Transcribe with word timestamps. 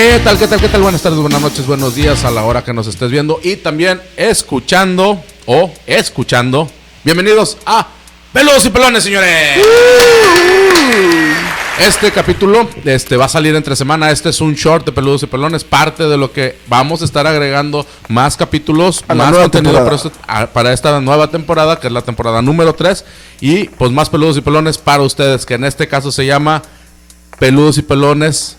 ¿Qué 0.00 0.20
tal, 0.22 0.38
qué 0.38 0.46
tal, 0.46 0.60
qué 0.60 0.68
tal? 0.68 0.80
Buenas 0.82 1.02
tardes, 1.02 1.18
buenas 1.18 1.40
noches, 1.40 1.66
buenos 1.66 1.96
días 1.96 2.24
a 2.24 2.30
la 2.30 2.44
hora 2.44 2.62
que 2.62 2.72
nos 2.72 2.86
estés 2.86 3.10
viendo 3.10 3.40
y 3.42 3.56
también 3.56 4.00
escuchando 4.16 5.20
o 5.44 5.72
escuchando. 5.88 6.70
Bienvenidos 7.02 7.56
a 7.66 7.84
Peludos 8.32 8.64
y 8.66 8.70
Pelones, 8.70 9.02
señores. 9.02 9.58
Este 11.80 12.12
capítulo 12.12 12.68
este, 12.84 13.16
va 13.16 13.24
a 13.24 13.28
salir 13.28 13.56
entre 13.56 13.74
semana. 13.74 14.12
Este 14.12 14.28
es 14.28 14.40
un 14.40 14.54
short 14.54 14.86
de 14.86 14.92
Peludos 14.92 15.24
y 15.24 15.26
Pelones, 15.26 15.64
parte 15.64 16.04
de 16.04 16.16
lo 16.16 16.30
que 16.32 16.56
vamos 16.68 17.02
a 17.02 17.04
estar 17.04 17.26
agregando 17.26 17.84
más 18.08 18.36
capítulos, 18.36 19.04
A 19.08 19.14
más 19.16 19.32
contenido 19.34 19.72
para, 19.72 19.84
temporada. 19.96 20.08
este- 20.14 20.18
a- 20.28 20.46
para 20.52 20.72
esta 20.72 21.00
nueva 21.00 21.28
temporada, 21.28 21.80
que 21.80 21.88
es 21.88 21.92
la 21.92 22.02
temporada 22.02 22.40
número 22.40 22.72
3. 22.72 23.04
Y 23.40 23.64
pues 23.64 23.90
más 23.90 24.08
Peludos 24.08 24.36
y 24.36 24.42
Pelones 24.42 24.78
para 24.78 25.02
ustedes, 25.02 25.44
que 25.44 25.54
en 25.54 25.64
este 25.64 25.88
caso 25.88 26.12
se 26.12 26.24
llama 26.24 26.62
Peludos 27.40 27.78
y 27.78 27.82
Pelones 27.82 28.56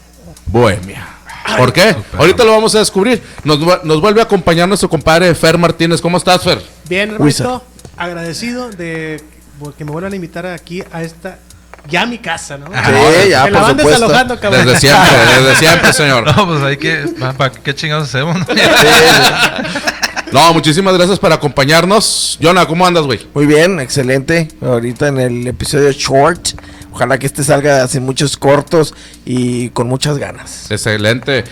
Bohemia. 0.48 1.09
¿Por 1.58 1.74
qué? 1.74 1.96
Ahorita 2.18 2.44
lo 2.44 2.52
vamos 2.52 2.76
a 2.76 2.80
descubrir. 2.80 3.22
Nos, 3.44 3.60
nos 3.84 4.02
vuelve 4.02 4.22
a 4.22 4.24
acompañar 4.24 4.68
nuestro 4.68 4.90
compadre 4.90 5.34
Fer 5.36 5.58
Martínez. 5.58 6.02
¿Cómo 6.02 6.18
estás, 6.18 6.44
Fer? 6.44 6.62
Bien. 6.88 7.16
Roberto, 7.18 7.64
agradecido 7.98 8.70
de 8.70 9.22
que 9.78 9.86
me 9.86 9.92
vuelvan 9.92 10.14
a 10.14 10.16
invitar 10.16 10.46
aquí 10.46 10.84
a 10.92 11.04
esta 11.04 11.40
ya 11.90 12.06
mi 12.06 12.18
casa, 12.20 12.58
¿no? 12.58 12.68
Sí, 12.68 13.30
ya, 13.30 13.46
Me 13.46 13.52
la 13.52 13.60
por 13.60 13.62
van 13.62 13.78
supuesto. 13.78 13.90
desalojando, 13.90 14.40
cabrón. 14.40 14.66
Desde 14.66 14.80
siempre, 14.80 15.18
desde 15.42 15.56
siempre, 15.56 15.94
señor. 15.94 16.26
No, 16.36 16.48
pues 16.48 16.64
hay 16.64 16.78
que. 16.78 17.06
¿Para 17.38 17.52
qué 17.52 17.74
chingados 17.76 18.08
hacemos? 18.10 18.38
No, 20.32 20.54
muchísimas 20.54 20.94
gracias 20.94 21.18
por 21.18 21.34
acompañarnos. 21.34 22.38
Jonah, 22.42 22.68
¿cómo 22.68 22.86
andas, 22.86 23.04
güey? 23.06 23.20
Muy 23.34 23.48
bien, 23.48 23.80
excelente. 23.80 24.48
Ahorita 24.62 25.08
en 25.08 25.20
el 25.20 25.48
episodio 25.48 25.92
short. 25.92 26.50
Ojalá 26.92 27.18
que 27.20 27.26
este 27.28 27.44
salga 27.44 27.88
sin 27.88 28.04
muchos 28.04 28.36
cortos 28.38 28.94
y 29.26 29.70
con 29.70 29.88
muchas 29.88 30.18
ganas. 30.18 30.70
Excelente. 30.72 31.44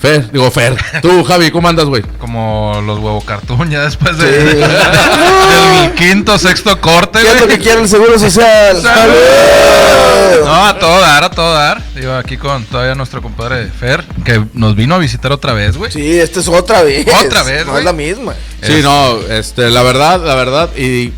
Fer, 0.00 0.32
digo 0.32 0.50
Fer. 0.50 0.76
Tú, 1.00 1.22
Javi, 1.22 1.52
¿cómo 1.52 1.68
andas, 1.68 1.84
güey? 1.86 2.02
Como 2.18 2.82
los 2.84 2.98
huevo 2.98 3.20
cartoon 3.20 3.70
ya 3.70 3.82
después 3.84 4.18
de, 4.18 4.50
Sí. 4.50 4.56
del 5.82 5.94
quinto, 5.94 6.36
sexto 6.38 6.80
corte, 6.80 7.20
¿Qué 7.20 7.28
es 7.28 7.40
lo 7.40 7.46
que 7.46 7.58
quiere 7.58 7.82
el 7.82 7.88
Seguro 7.88 8.18
Social? 8.18 8.82
¡Salud! 8.82 10.44
No, 10.44 10.66
a 10.66 10.76
todo 10.78 11.00
dar, 11.00 11.22
a 11.24 11.30
todo 11.30 11.54
dar. 11.54 11.82
Digo, 11.94 12.14
aquí 12.14 12.36
con 12.36 12.64
todavía 12.64 12.94
nuestro 12.96 13.22
compadre 13.22 13.68
Fer, 13.68 14.04
que 14.24 14.44
nos 14.54 14.74
vino 14.74 14.96
a 14.96 14.98
visitar 14.98 15.30
otra 15.30 15.52
vez, 15.52 15.76
güey. 15.76 15.92
Sí, 15.92 16.18
esta 16.18 16.40
es 16.40 16.48
otra 16.48 16.82
vez. 16.82 17.06
Otra 17.24 17.44
vez, 17.44 17.64
No 17.64 17.78
es 17.78 17.84
la 17.84 17.92
misma. 17.92 18.34
Sí, 18.60 18.72
Es- 18.74 18.82
no, 18.84 19.18
este, 19.30 19.70
la 19.70 19.82
verdad, 19.82 20.20
la 20.24 20.34
verdad, 20.34 20.70
y 20.76 21.12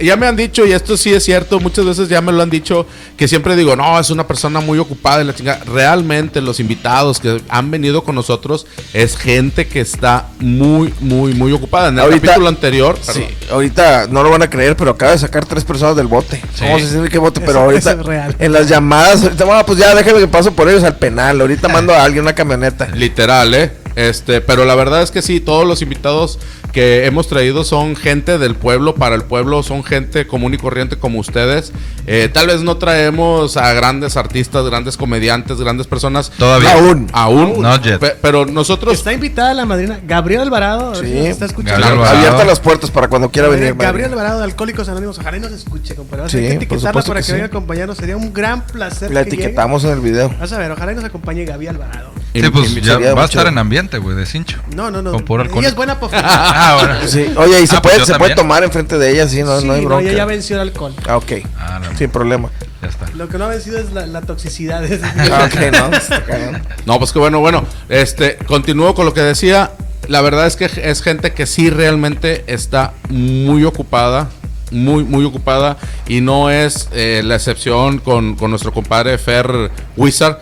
ya 0.00 0.16
me 0.16 0.26
han 0.26 0.36
dicho, 0.36 0.64
y 0.64 0.72
esto 0.72 0.96
sí 0.96 1.12
es 1.12 1.24
cierto, 1.24 1.58
muchas 1.58 1.84
veces 1.84 2.08
ya 2.08 2.20
me 2.20 2.30
lo 2.32 2.42
han 2.42 2.50
dicho, 2.50 2.86
que 3.16 3.26
siempre 3.26 3.56
digo, 3.56 3.74
no, 3.74 3.98
es 3.98 4.10
una 4.10 4.26
persona 4.26 4.60
muy 4.60 4.78
ocupada 4.78 5.22
y 5.22 5.24
la 5.26 5.34
chingada. 5.34 5.64
Realmente 5.64 6.40
los 6.40 6.60
invitados 6.60 7.18
que 7.18 7.40
han 7.48 7.70
venido 7.70 8.04
con 8.04 8.14
nosotros 8.14 8.66
es 8.92 9.16
gente 9.16 9.66
que 9.66 9.80
está 9.80 10.28
muy, 10.38 10.94
muy, 11.00 11.34
muy 11.34 11.52
ocupada. 11.52 11.88
En 11.88 11.94
el 11.94 12.00
Ahorita- 12.04 12.26
capítulo 12.28 12.48
anterior, 12.48 12.96
Sí, 13.00 13.12
perdón, 13.20 13.28
ahorita 13.52 14.06
no 14.08 14.22
lo 14.22 14.30
van 14.30 14.42
a 14.42 14.50
creer, 14.50 14.76
pero 14.76 14.92
acaba 14.92 15.12
de 15.12 15.18
sacar 15.18 15.44
tres 15.46 15.64
personas 15.64 15.96
del 15.96 16.06
bote. 16.06 16.40
Sí. 16.54 16.64
Vamos 16.64 16.82
a 16.82 16.84
decir 16.84 17.10
qué 17.10 17.18
bote, 17.18 17.40
Eso- 17.40 17.46
pero 17.46 17.60
ahorita 17.64 17.90
eso 17.92 18.00
es 18.00 18.06
real. 18.06 18.36
en 18.38 18.52
las 18.52 18.68
llamadas, 18.68 19.22
ahorita, 19.24 19.44
bueno, 19.44 19.66
pues 19.66 19.78
ya 19.78 19.94
déjame 19.94 20.20
que 20.20 20.28
paso 20.28 20.52
por 20.52 20.68
ellos 20.68 20.84
al 20.84 20.96
penal. 20.96 21.40
Ahorita 21.40 21.66
mando 21.68 21.92
a 21.92 22.04
alguien 22.04 22.22
una 22.22 22.34
camioneta. 22.34 22.86
literal, 22.94 23.52
¿eh? 23.54 23.72
Este, 23.94 24.40
pero 24.40 24.64
la 24.64 24.74
verdad 24.74 25.02
es 25.02 25.10
que 25.10 25.20
sí, 25.20 25.40
todos 25.40 25.66
los 25.66 25.82
invitados 25.82 26.38
que 26.72 27.06
hemos 27.06 27.28
traído 27.28 27.64
son 27.64 27.94
gente 27.96 28.38
del 28.38 28.54
pueblo, 28.54 28.94
para 28.94 29.14
el 29.14 29.22
pueblo, 29.22 29.62
son 29.62 29.84
gente 29.84 30.26
común 30.26 30.54
y 30.54 30.56
corriente 30.56 30.96
como 30.96 31.18
ustedes. 31.20 31.72
Eh, 32.06 32.28
tal 32.32 32.46
vez 32.48 32.62
no 32.62 32.76
traemos 32.78 33.56
a 33.56 33.72
grandes 33.74 34.16
artistas, 34.16 34.64
grandes 34.64 34.96
comediantes, 34.96 35.58
grandes 35.58 35.86
personas. 35.86 36.30
Todavía. 36.38 36.72
Aún. 36.72 37.08
Aún. 37.12 37.62
Pe- 38.00 38.16
pero 38.20 38.46
nosotros. 38.46 38.94
Está 38.94 39.12
invitada 39.12 39.54
la 39.54 39.66
madrina 39.66 40.00
Gabriel 40.06 40.40
Alvarado. 40.42 40.94
Sí. 40.94 41.06
si 41.06 41.18
está 41.26 41.44
escuchando. 41.46 41.72
Gabriel 41.80 41.92
Alvarado. 41.98 42.18
Abiertas 42.18 42.46
las 42.46 42.60
puertas 42.60 42.90
para 42.90 43.08
cuando 43.08 43.30
quiera 43.30 43.48
venir. 43.48 43.74
Gabriel 43.74 44.10
madre. 44.10 44.20
Alvarado 44.20 44.38
de 44.38 44.44
Alcohólicos 44.44 44.88
Anónimos. 44.88 45.18
Ojalá 45.18 45.36
y 45.36 45.40
nos 45.40 45.52
escuche, 45.52 45.94
compadre. 45.94 46.28
Sí, 46.30 46.38
hay 46.38 46.42
que 46.48 46.52
etiquetarla 46.54 47.02
para 47.02 47.20
que 47.20 47.26
que, 47.26 47.32
venga 47.32 47.44
a 47.44 47.48
sí. 47.48 47.50
acompañarnos. 47.50 47.96
Sería 47.98 48.16
un 48.16 48.32
gran 48.32 48.66
placer. 48.66 49.10
La 49.12 49.24
que 49.24 49.30
llegue. 49.30 49.42
etiquetamos 49.44 49.84
en 49.84 49.90
el 49.90 50.00
video. 50.00 50.34
Vas 50.40 50.52
a 50.52 50.58
ver, 50.58 50.70
ojalá 50.70 50.92
y 50.92 50.94
nos 50.94 51.04
acompañe 51.04 51.44
Gabriel 51.44 51.74
Alvarado. 51.76 52.10
Sí, 52.34 52.48
pues 52.50 52.74
ya 52.82 52.98
va 53.14 53.22
a 53.22 53.24
estar 53.26 53.46
en 53.46 53.58
ambiente, 53.58 53.98
güey, 53.98 54.16
de 54.16 54.24
cincho. 54.26 54.58
No, 54.74 54.90
no, 54.90 55.02
no. 55.02 55.12
Con 55.12 55.24
puro 55.24 55.42
Ella 55.42 55.50
alcohol. 55.50 55.64
es 55.66 55.74
buena 55.74 56.00
para 56.00 56.20
Ah, 56.24 56.76
bueno. 56.80 56.94
Sí. 57.08 57.26
Oye, 57.36 57.60
y 57.62 57.66
se, 57.66 57.76
Ah, 57.76 57.82
pues 57.82 57.94
puede, 57.94 57.98
yo 57.98 58.06
se 58.06 58.18
puede 58.18 58.34
tomar 58.34 58.64
enfrente 58.64 58.98
de 58.98 59.10
ella, 59.10 59.28
sí, 59.28 59.42
no, 59.42 59.60
sí, 59.60 59.66
no 59.66 59.74
hay 59.74 59.82
no, 59.82 59.88
bronca. 59.88 60.04
ella 60.08 60.16
ya 60.18 60.24
venció 60.24 60.56
el 60.56 60.62
alcohol. 60.62 60.94
Ah, 61.06 61.16
ok. 61.18 61.32
Ah, 61.58 61.80
no, 61.82 61.96
Sin 61.98 62.08
problema. 62.10 62.48
ya 62.80 62.88
está. 62.88 63.06
Lo 63.14 63.28
que 63.28 63.36
no 63.38 63.44
ha 63.44 63.48
vencido 63.48 63.78
es 63.78 63.92
la, 63.92 64.06
la 64.06 64.22
toxicidad. 64.22 64.82
Ah, 65.30 65.46
ok, 65.46 65.60
no. 65.72 66.20
cabrón. 66.26 66.62
No, 66.86 66.98
pues 66.98 67.12
que 67.12 67.18
bueno, 67.18 67.40
bueno. 67.40 67.66
Este, 67.88 68.36
continúo 68.46 68.94
con 68.94 69.04
lo 69.04 69.12
que 69.12 69.20
decía. 69.22 69.72
La 70.08 70.20
verdad 70.20 70.46
es 70.46 70.56
que 70.56 70.64
es 70.82 71.02
gente 71.02 71.32
que 71.32 71.46
sí 71.46 71.70
realmente 71.70 72.44
está 72.46 72.94
muy 73.10 73.64
ocupada. 73.64 74.30
Muy, 74.70 75.04
muy 75.04 75.22
ocupada. 75.26 75.76
Y 76.08 76.22
no 76.22 76.50
es 76.50 76.88
eh, 76.92 77.20
la 77.22 77.34
excepción 77.34 77.98
con, 77.98 78.36
con 78.36 78.48
nuestro 78.50 78.72
compadre 78.72 79.18
Fer 79.18 79.70
Wizard. 79.98 80.38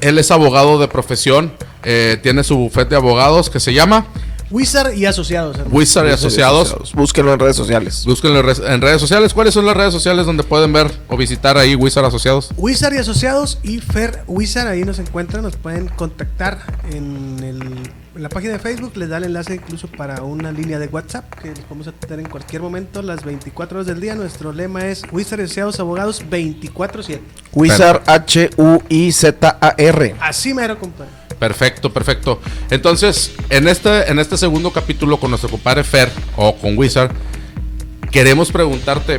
Él 0.00 0.18
es 0.18 0.30
abogado 0.30 0.78
de 0.78 0.88
profesión. 0.88 1.52
eh, 1.82 2.18
tiene 2.22 2.44
su 2.44 2.56
bufete 2.56 2.90
de 2.90 2.96
abogados 2.96 3.48
que 3.48 3.58
se 3.58 3.72
llama 3.72 4.06
Wizard 4.50 4.94
y 4.94 5.06
asociados. 5.06 5.56
hermano. 5.56 5.74
Wizard 5.76 6.08
y 6.08 6.10
Asociados. 6.10 6.92
Búsquenlo 6.94 7.32
en 7.32 7.38
redes 7.38 7.54
sociales. 7.56 8.04
Búsquenlo 8.04 8.40
en 8.40 8.80
redes 8.82 9.00
sociales. 9.00 9.32
¿Cuáles 9.32 9.54
son 9.54 9.64
las 9.64 9.76
redes 9.76 9.92
sociales 9.92 10.26
donde 10.26 10.42
pueden 10.42 10.72
ver 10.72 10.90
o 11.08 11.16
visitar 11.16 11.56
ahí 11.56 11.74
Wizard 11.76 12.04
Asociados? 12.04 12.50
Wizard 12.56 12.92
y 12.94 12.98
Asociados 12.98 13.58
y 13.62 13.78
Fer 13.78 14.24
Wizard, 14.26 14.66
ahí 14.66 14.82
nos 14.82 14.98
encuentran, 14.98 15.42
nos 15.44 15.54
pueden 15.56 15.86
contactar 15.88 16.58
en, 16.90 17.38
el- 17.44 17.90
en 18.14 18.22
la 18.22 18.28
página 18.28 18.54
de 18.54 18.58
Facebook, 18.58 18.96
les 18.96 19.08
da 19.08 19.18
el 19.18 19.24
enlace 19.24 19.54
incluso 19.54 19.86
para 19.88 20.22
una 20.22 20.50
línea 20.52 20.78
de 20.78 20.86
WhatsApp 20.88 21.32
que 21.34 21.48
los 21.48 21.60
podemos 21.60 21.88
atender 21.88 22.20
en 22.20 22.28
cualquier 22.28 22.62
momento, 22.62 23.02
las 23.02 23.24
24 23.24 23.78
horas 23.78 23.86
del 23.86 24.00
día. 24.00 24.14
Nuestro 24.14 24.52
lema 24.52 24.86
es 24.86 25.02
Wizard 25.12 25.40
y 25.40 25.44
Asociados 25.44 25.78
Abogados 25.80 26.24
24-7. 26.28 27.20
Wizard 27.52 28.02
H-U-I-Z-A-R. 28.06 28.96
Así 30.20 30.54
mero, 30.54 30.78
compadre. 30.78 31.10
Perfecto, 31.38 31.92
perfecto. 31.92 32.40
Entonces, 32.70 33.32
en 33.48 33.68
este, 33.68 34.10
en 34.10 34.18
este 34.18 34.36
segundo 34.36 34.72
capítulo 34.72 35.18
con 35.18 35.30
nuestro 35.30 35.48
compadre 35.48 35.84
Fer 35.84 36.10
o 36.36 36.56
con 36.56 36.76
Wizard, 36.76 37.12
queremos 38.10 38.50
preguntarte 38.50 39.18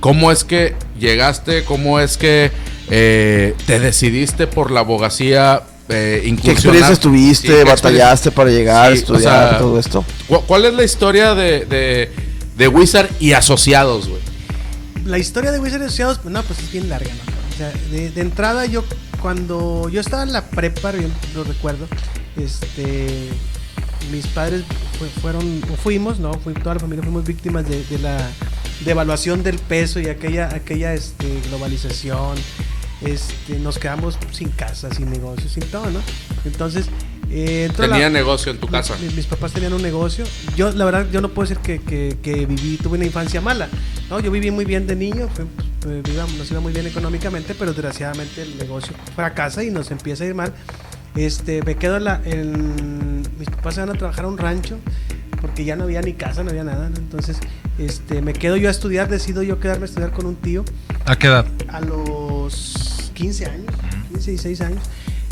cómo 0.00 0.32
es 0.32 0.44
que 0.44 0.74
llegaste, 0.98 1.64
cómo 1.64 2.00
es 2.00 2.18
que 2.18 2.50
eh, 2.90 3.54
te 3.66 3.80
decidiste 3.80 4.46
por 4.46 4.70
la 4.70 4.80
abogacía. 4.80 5.62
Eh, 5.88 6.36
¿Qué 6.42 6.50
experiencias 6.50 6.98
tuviste? 6.98 7.46
Sí, 7.48 7.54
¿qué 7.54 7.64
¿Batallaste 7.64 8.30
para 8.32 8.50
llegar, 8.50 8.92
Sí, 8.92 8.98
estudiar, 8.98 9.44
o 9.46 9.48
sea, 9.50 9.58
todo 9.58 9.78
esto? 9.78 10.04
¿Cu- 10.26 10.42
¿Cuál 10.46 10.64
es 10.64 10.74
la 10.74 10.82
historia 10.84 11.34
de, 11.34 11.64
de, 11.64 12.10
de 12.56 12.68
Wizard 12.68 13.08
y 13.20 13.32
asociados, 13.32 14.08
güey? 14.08 14.20
La 15.04 15.18
historia 15.18 15.52
de 15.52 15.60
Wizard 15.60 15.82
y 15.82 15.84
Asociados, 15.84 16.24
no, 16.24 16.42
pues 16.42 16.58
es 16.58 16.72
bien 16.72 16.88
larga, 16.88 17.10
¿no? 17.12 17.32
O 17.54 17.56
sea, 17.56 17.72
de, 17.92 18.10
de 18.10 18.20
entrada 18.20 18.66
yo, 18.66 18.84
cuando 19.22 19.88
yo 19.88 20.00
estaba 20.00 20.24
en 20.24 20.32
la 20.32 20.42
prepa, 20.46 20.90
bien 20.90 21.12
lo 21.34 21.44
recuerdo, 21.44 21.86
este, 22.36 23.28
mis 24.10 24.26
padres 24.26 24.62
fue- 24.98 25.08
fueron, 25.22 25.62
o 25.72 25.76
fuimos, 25.76 26.18
¿no? 26.18 26.34
Fui, 26.34 26.54
toda 26.54 26.74
la 26.74 26.80
familia 26.80 27.02
fuimos 27.04 27.24
víctimas 27.24 27.68
de, 27.68 27.84
de 27.84 27.98
la 28.00 28.18
devaluación 28.84 29.42
del 29.42 29.58
peso 29.58 30.00
y 30.00 30.08
aquella, 30.08 30.48
aquella 30.54 30.94
este, 30.94 31.40
globalización. 31.48 32.36
Este, 33.02 33.58
nos 33.58 33.78
quedamos 33.78 34.18
sin 34.32 34.48
casa, 34.50 34.92
sin 34.94 35.10
negocio, 35.10 35.48
sin 35.50 35.64
todo, 35.64 35.90
¿no? 35.90 36.00
Entonces, 36.44 36.86
eh, 37.30 37.66
entró 37.68 37.86
la- 37.86 37.94
Tenía 37.94 38.08
negocio 38.10 38.50
en 38.52 38.58
tu 38.58 38.68
casa. 38.68 38.96
mis, 39.02 39.14
mis 39.14 39.26
papás 39.26 39.52
tenían 39.52 39.72
un 39.74 39.82
negocio. 39.82 40.24
Yo, 40.56 40.70
la 40.72 40.84
verdad, 40.86 41.06
yo 41.12 41.20
no 41.20 41.28
puedo 41.28 41.48
decir 41.48 41.62
que, 41.62 41.80
que- 41.80 42.16
que 42.22 42.46
viví, 42.46 42.78
tuve 42.82 42.96
una 42.96 43.06
infancia 43.06 43.40
mala. 43.40 43.68
¿no? 44.08 44.20
Yo 44.20 44.30
viví 44.30 44.50
muy 44.50 44.64
bien 44.64 44.86
de 44.86 44.96
niño, 44.96 45.28
fue- 45.34 45.44
pues, 45.80 46.02
nos 46.38 46.50
iba 46.50 46.60
muy 46.60 46.72
bien 46.72 46.86
económicamente, 46.86 47.54
pero 47.58 47.72
desgraciadamente 47.72 48.42
el 48.42 48.56
negocio 48.56 48.92
fracasa 49.14 49.62
y 49.62 49.70
nos 49.70 49.90
empieza 49.90 50.24
a 50.24 50.26
ir 50.28 50.34
mal. 50.34 50.52
Este, 51.14 51.62
me 51.62 51.76
quedo 51.76 51.96
en 51.98 52.04
la. 52.04 52.20
en- 52.24 53.22
mis 53.38 53.48
papás 53.50 53.74
se 53.74 53.80
van 53.80 53.90
a 53.90 53.94
trabajar 53.94 54.24
a 54.24 54.28
un 54.28 54.38
rancho 54.38 54.78
porque 55.40 55.64
ya 55.64 55.76
no 55.76 55.84
había 55.84 56.00
ni 56.02 56.12
casa, 56.14 56.42
no 56.42 56.50
había 56.50 56.64
nada. 56.64 56.88
¿no? 56.90 56.96
Entonces, 56.96 57.38
este, 57.78 58.22
me 58.22 58.32
quedo 58.32 58.56
yo 58.56 58.68
a 58.68 58.70
estudiar, 58.70 59.08
decido 59.08 59.42
yo 59.42 59.58
quedarme 59.60 59.82
a 59.84 59.86
estudiar 59.86 60.12
con 60.12 60.26
un 60.26 60.36
tío 60.36 60.64
¿A 61.04 61.16
qué 61.16 61.26
edad? 61.28 61.46
a 61.68 61.80
los 61.80 62.25
15 63.14 63.46
años, 63.46 63.74
15, 64.12 64.30
16 64.30 64.60
años, 64.60 64.82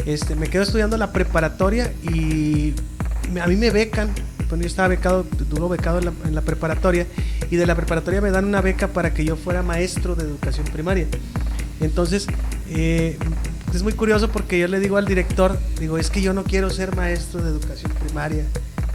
este, 0.06 0.34
me 0.37 0.49
quedo 0.49 0.62
estudiando 0.62 0.96
la 0.96 1.12
preparatoria 1.12 1.93
y 2.02 2.75
a 3.40 3.46
mí 3.46 3.56
me 3.56 3.70
becan. 3.70 4.11
Bueno, 4.49 4.62
yo 4.62 4.69
estaba 4.69 4.88
becado, 4.88 5.25
duro 5.49 5.69
becado 5.69 5.99
en 5.99 6.05
la, 6.05 6.12
en 6.26 6.34
la 6.34 6.43
preparatoria 6.43 7.06
y 7.50 7.56
de 7.56 7.66
la 7.66 7.75
preparatoria 7.75 8.20
me 8.20 8.31
dan 8.31 8.44
una 8.44 8.61
beca 8.61 8.88
para 8.88 9.14
que 9.14 9.25
yo 9.25 9.37
fuera 9.37 9.62
maestro 9.62 10.14
de 10.14 10.25
educación 10.25 10.66
primaria. 10.66 11.06
Entonces, 11.81 12.26
eh, 12.69 13.19
es 13.75 13.82
muy 13.82 13.93
curioso 13.93 14.31
porque 14.31 14.58
yo 14.58 14.69
le 14.69 14.81
digo 14.81 14.96
al 14.96 15.06
director, 15.06 15.58
digo, 15.81 15.99
es 15.99 16.10
que 16.10 16.22
yo 16.22 16.32
no 16.32 16.44
quiero 16.44 16.70
ser 16.70 16.94
maestro 16.94 17.43
de 17.43 17.50
educación 17.50 17.93
primaria, 17.93 18.44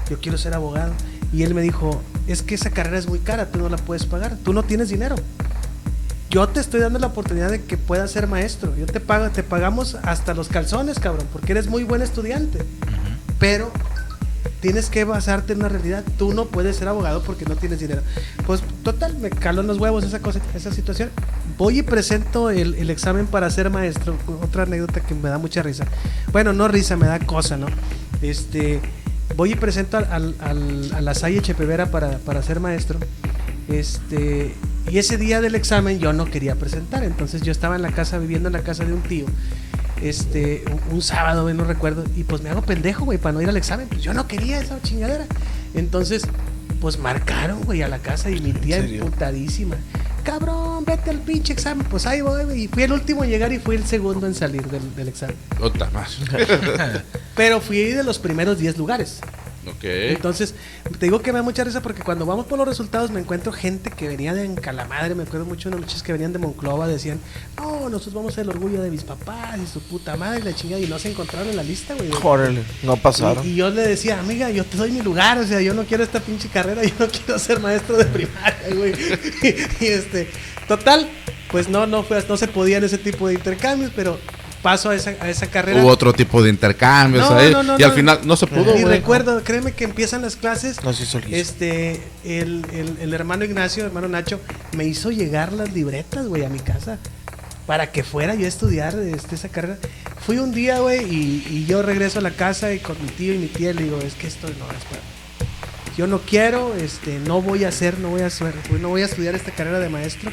yo 0.10 0.20
quiero 0.20 0.38
ser 0.38 0.54
abogado. 0.54 0.94
Y 1.34 1.44
él 1.44 1.54
me 1.54 1.62
dijo, 1.62 2.02
es 2.28 2.42
que 2.42 2.56
esa 2.56 2.72
carrera 2.72 2.98
es 2.98 3.08
muy 3.08 3.20
cara, 3.20 3.52
tú 3.52 3.60
no 3.60 3.70
la 3.70 3.78
puedes 3.78 4.06
pagar, 4.06 4.38
tú 4.44 4.54
no 4.54 4.64
tienes 4.64 4.90
dinero. 4.90 5.16
Yo 6.30 6.48
te 6.48 6.60
estoy 6.60 6.80
dando 6.80 7.00
la 7.00 7.08
oportunidad 7.08 7.50
de 7.50 7.64
que 7.64 7.78
puedas 7.78 8.12
ser 8.12 8.28
maestro. 8.28 8.76
Yo 8.78 8.86
te 8.86 9.00
pago, 9.00 9.30
te 9.30 9.44
pagamos 9.44 9.96
hasta 10.04 10.34
los 10.34 10.48
calzones, 10.48 11.00
cabrón, 11.00 11.28
porque 11.34 11.52
eres 11.54 11.68
muy 11.68 11.84
buen 11.84 12.02
estudiante. 12.02 12.60
Pero 13.40 13.72
tienes 14.62 14.90
que 14.90 15.06
basarte 15.06 15.54
en 15.54 15.60
una 15.60 15.70
realidad. 15.70 16.04
Tú 16.18 16.34
no 16.34 16.46
puedes 16.46 16.76
ser 16.76 16.88
abogado 16.88 17.24
porque 17.24 17.46
no 17.46 17.56
tienes 17.56 17.80
dinero. 17.80 18.02
Pues 18.46 18.62
total, 18.84 19.18
me 19.18 19.30
caló 19.30 19.62
en 19.62 19.68
los 19.68 19.80
huevos 19.80 20.04
esa 20.04 20.20
cosa, 20.20 20.40
esa 20.54 20.72
situación. 20.72 21.10
Voy 21.58 21.80
y 21.80 21.82
presento 21.82 22.50
el, 22.52 22.76
el 22.76 22.90
examen 22.90 23.26
para 23.26 23.50
ser 23.50 23.70
maestro. 23.70 24.16
Otra 24.44 24.64
anécdota 24.64 25.02
que 25.02 25.16
me 25.16 25.30
da 25.30 25.38
mucha 25.38 25.64
risa. 25.64 25.86
Bueno, 26.32 26.54
no 26.54 26.68
risa, 26.68 26.96
me 26.96 27.08
da 27.08 27.20
cosa, 27.20 27.58
¿no? 27.58 27.68
Este, 28.22 28.82
voy 29.36 29.54
y 29.54 29.56
presento 29.56 29.98
al, 29.98 30.06
al, 30.12 30.36
al- 30.42 30.92
a 30.94 31.02
la 31.02 31.14
Salle 31.16 31.42
Chepevera 31.42 31.88
para, 31.88 32.18
para 32.20 32.44
ser 32.44 32.60
maestro. 32.60 33.00
Este, 33.68 34.54
y 34.90 34.98
ese 34.98 35.18
día 35.18 35.42
del 35.42 35.56
examen 35.56 36.00
yo 36.00 36.14
no 36.14 36.26
quería 36.26 36.56
presentar, 36.56 37.04
entonces 37.04 37.42
yo 37.42 37.52
estaba 37.52 37.76
en 37.76 37.82
la 37.82 37.92
casa, 37.92 38.18
viviendo 38.18 38.48
en 38.50 38.54
la 38.54 38.62
casa 38.62 38.86
de 38.86 38.94
un 38.94 39.02
tío, 39.02 39.26
este, 40.02 40.64
un, 40.72 40.96
un 40.96 41.02
sábado, 41.02 41.52
no 41.54 41.64
recuerdo, 41.64 42.04
y 42.16 42.24
pues 42.24 42.42
me 42.42 42.50
hago 42.50 42.62
pendejo, 42.62 43.06
güey, 43.06 43.18
para 43.18 43.34
no 43.34 43.42
ir 43.42 43.50
al 43.50 43.58
examen, 43.58 43.88
pues 43.88 44.02
yo 44.02 44.14
no 44.14 44.28
quería 44.28 44.60
esa 44.60 44.82
chingadera. 44.82 45.26
Entonces, 45.74 46.24
pues 46.80 46.98
marcaron, 46.98 47.62
güey, 47.64 47.82
a 47.82 47.88
la 47.88 48.00
casa 48.00 48.30
y 48.30 48.40
mi 48.40 48.54
tía 48.54 48.78
emputadísima. 48.78 49.76
Cabrón, 50.24 50.86
vete 50.86 51.10
al 51.10 51.20
pinche 51.20 51.54
examen. 51.54 51.86
Pues 51.90 52.06
ahí 52.06 52.22
voy, 52.22 52.44
güey. 52.46 52.64
Y 52.64 52.68
fui 52.68 52.84
el 52.84 52.92
último 52.92 53.24
en 53.24 53.30
llegar 53.30 53.52
y 53.52 53.60
fui 53.60 53.76
el 53.76 53.86
segundo 53.86 54.28
en 54.28 54.36
salir 54.36 54.68
del, 54.68 54.96
del 54.96 55.08
examen. 55.08 55.36
Puta 55.58 55.90
más. 55.92 56.20
Pero 57.36 57.62
fui 57.62 57.80
de 57.80 58.04
los 58.04 58.20
primeros 58.20 58.60
10 58.60 58.78
lugares. 58.78 59.22
Ok. 59.70 59.84
Entonces, 59.84 60.56
te 61.00 61.06
digo 61.06 61.22
que 61.22 61.32
me 61.32 61.40
da 61.40 61.44
mucha 61.44 61.64
risa 61.64 61.82
porque 61.82 62.02
cuando 62.02 62.26
vamos 62.26 62.46
por 62.46 62.58
los 62.58 62.68
resultados 62.68 63.12
me 63.12 63.20
encuentro 63.20 63.52
gente 63.52 63.90
que 63.92 64.08
venía 64.08 64.34
de 64.34 64.46
Encalamadre, 64.46 65.16
me 65.16 65.24
acuerdo 65.24 65.46
mucho 65.46 65.70
de 65.70 65.76
unos 65.76 65.86
muchachos 65.86 66.04
que 66.04 66.12
venían 66.12 66.34
de 66.34 66.40
Monclova, 66.40 66.88
decían, 66.88 67.20
no, 67.58 67.90
nosotros 67.90 68.14
vamos 68.14 68.34
a 68.34 68.36
ser 68.36 68.44
el 68.46 68.50
orgullo 68.50 68.82
de 68.82 68.92
mis 68.92 69.04
papás 69.04 69.60
y 69.64 69.68
su 69.68 69.82
puta 69.82 70.18
madre 70.18 70.40
y 70.40 70.44
la 70.44 70.54
chingada, 70.54 70.82
y 70.82 70.88
no 70.88 71.00
se 71.00 71.12
encontraron 71.12 71.50
en 71.50 71.56
la 71.56 71.64
lista, 71.64 71.94
güey. 71.94 72.10
Órale, 72.22 72.64
no 72.84 72.98
pasaron. 72.98 73.46
Y, 73.46 73.52
y 73.52 73.56
yo 73.56 73.70
le 73.70 73.88
decía, 73.88 74.20
amiga, 74.20 74.50
yo 74.50 74.66
te 74.66 74.78
doy 74.78 74.92
mi 74.92 75.02
lugar, 75.02 75.38
o 75.38 75.46
sea, 75.46 75.62
yo 75.62 75.74
no 75.74 75.84
quiero 75.84 76.04
esta 76.04 76.20
pinche 76.20 76.50
carrera, 76.50 76.84
yo 76.84 76.94
no 77.00 77.08
quiero 77.08 77.40
ser 77.40 77.60
maestro 77.60 77.98
de 77.98 78.06
primaria, 78.06 78.76
güey. 78.76 78.94
y, 79.80 79.86
este, 79.86 80.30
total, 80.68 81.10
pues 81.52 81.70
no, 81.70 81.88
no 81.88 82.04
fue, 82.04 82.24
no 82.28 82.38
se 82.38 82.48
podían 82.48 82.84
ese 82.84 82.98
tipo 82.98 83.28
de 83.28 83.36
intercambios, 83.36 83.92
pero 83.96 84.20
paso 84.62 84.90
a 84.90 84.96
esa, 84.96 85.12
a 85.22 85.30
esa 85.30 85.48
carrera. 85.48 85.82
Hubo 85.82 85.90
otro 85.90 86.12
tipo 86.14 86.42
de 86.44 86.50
intercambios 86.50 87.30
No, 87.30 87.38
ahí. 87.38 87.52
no, 87.52 87.64
no, 87.64 87.80
y 87.80 87.84
al 87.84 87.90
no. 87.90 87.96
final 87.96 88.20
no 88.26 88.36
se 88.36 88.48
pudo, 88.48 88.78
y 88.78 88.84
recuerdo, 88.84 89.44
créeme 89.44 89.72
que 89.74 89.86
empiezan 89.86 90.22
las 90.22 90.36
clases. 90.36 90.84
No 90.84 90.94
se 90.94 91.04
hizo 91.04 91.20
listo. 91.20 91.36
Este, 91.36 92.02
el, 92.24 92.66
el- 92.74 92.98
el 93.02 93.14
hermano 93.14 93.46
Ignacio, 93.46 93.86
hermano 93.86 94.08
Nacho, 94.08 94.40
me 94.76 94.86
hizo 94.86 95.12
llegar 95.12 95.54
las 95.54 95.74
libretas, 95.74 96.28
güey, 96.28 96.44
a 96.46 96.50
mi 96.50 96.60
casa. 96.60 96.98
Para 97.66 97.92
que 97.92 98.04
fuera 98.04 98.34
yo 98.34 98.46
a 98.46 98.48
estudiar 98.48 98.96
este, 98.98 99.36
esa 99.36 99.50
carrera. 99.50 99.78
Fui 100.26 100.40
un 100.40 100.52
día, 100.52 100.80
güey, 100.80 101.04
y, 101.06 101.48
y 101.50 101.66
yo 101.68 101.82
regreso 101.84 102.18
a 102.20 102.22
la 102.24 102.32
casa 102.32 102.74
y 102.74 102.80
con 102.80 103.00
mi 103.02 103.10
tío 103.10 103.34
y 103.34 103.38
mi 103.38 103.46
tía 103.48 103.74
le 103.74 103.84
digo, 103.84 104.00
es 104.00 104.16
que 104.16 104.26
esto 104.28 104.48
no 104.48 104.66
es 104.76 104.84
para. 104.86 105.02
Yo 105.96 106.08
no 106.08 106.20
quiero, 106.22 106.74
este, 106.76 107.20
no 107.20 107.42
voy 107.42 107.66
a 107.66 107.70
hacer, 107.70 108.00
no 108.00 108.10
voy 108.10 108.22
a 108.22 108.28
hacer, 108.28 108.54
no 108.82 108.90
voy 108.90 109.02
a 109.04 109.06
estudiar 109.06 109.36
esta 109.36 109.52
carrera 109.52 109.80
de 109.80 109.90
maestro. 109.90 110.32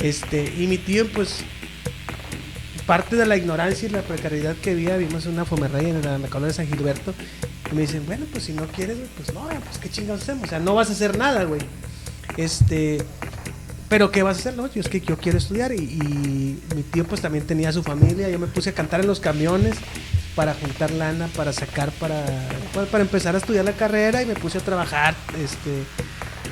Este, 0.00 0.44
y 0.58 0.66
mi 0.66 0.78
tío, 0.78 1.06
pues, 1.12 1.38
parte 2.86 3.16
de 3.16 3.26
la 3.26 3.36
ignorancia 3.36 3.88
y 3.88 3.92
la 3.92 4.02
precariedad 4.02 4.56
que 4.56 4.70
había, 4.72 4.96
vimos 4.96 5.26
una 5.26 5.44
fomerrey 5.44 5.90
en 5.90 6.02
la, 6.02 6.16
en 6.16 6.22
la 6.22 6.28
colonia 6.28 6.48
de 6.48 6.54
San 6.54 6.66
Gilberto. 6.66 7.14
Y 7.70 7.74
me 7.74 7.82
dicen, 7.82 8.04
bueno, 8.06 8.26
pues 8.30 8.44
si 8.44 8.52
no 8.52 8.66
quieres, 8.66 8.96
pues 9.16 9.32
no, 9.32 9.48
pues 9.48 9.78
qué 9.80 9.88
chingados 9.88 10.22
hacemos. 10.22 10.44
O 10.44 10.48
sea, 10.48 10.58
no 10.58 10.74
vas 10.74 10.90
a 10.90 10.92
hacer 10.92 11.16
nada, 11.16 11.44
güey. 11.44 11.60
Este, 12.36 12.98
pero 13.88 14.10
¿qué 14.10 14.22
vas 14.22 14.36
a 14.36 14.40
hacer? 14.40 14.56
No, 14.56 14.72
yo 14.72 14.80
es 14.80 14.88
que 14.88 15.00
yo 15.00 15.16
quiero 15.18 15.38
estudiar. 15.38 15.72
Y, 15.72 15.76
y 15.76 16.62
mi 16.74 16.82
tío, 16.82 17.04
pues 17.04 17.20
también 17.20 17.46
tenía 17.46 17.72
su 17.72 17.82
familia. 17.82 18.28
Yo 18.28 18.38
me 18.38 18.46
puse 18.46 18.70
a 18.70 18.72
cantar 18.72 19.00
en 19.00 19.06
los 19.06 19.20
camiones 19.20 19.74
para 20.34 20.54
juntar 20.54 20.90
lana, 20.90 21.28
para 21.36 21.52
sacar, 21.52 21.90
para, 21.92 22.24
para 22.90 23.02
empezar 23.02 23.34
a 23.34 23.38
estudiar 23.38 23.64
la 23.64 23.72
carrera. 23.72 24.22
Y 24.22 24.26
me 24.26 24.34
puse 24.34 24.58
a 24.58 24.60
trabajar, 24.60 25.14
este. 25.38 25.84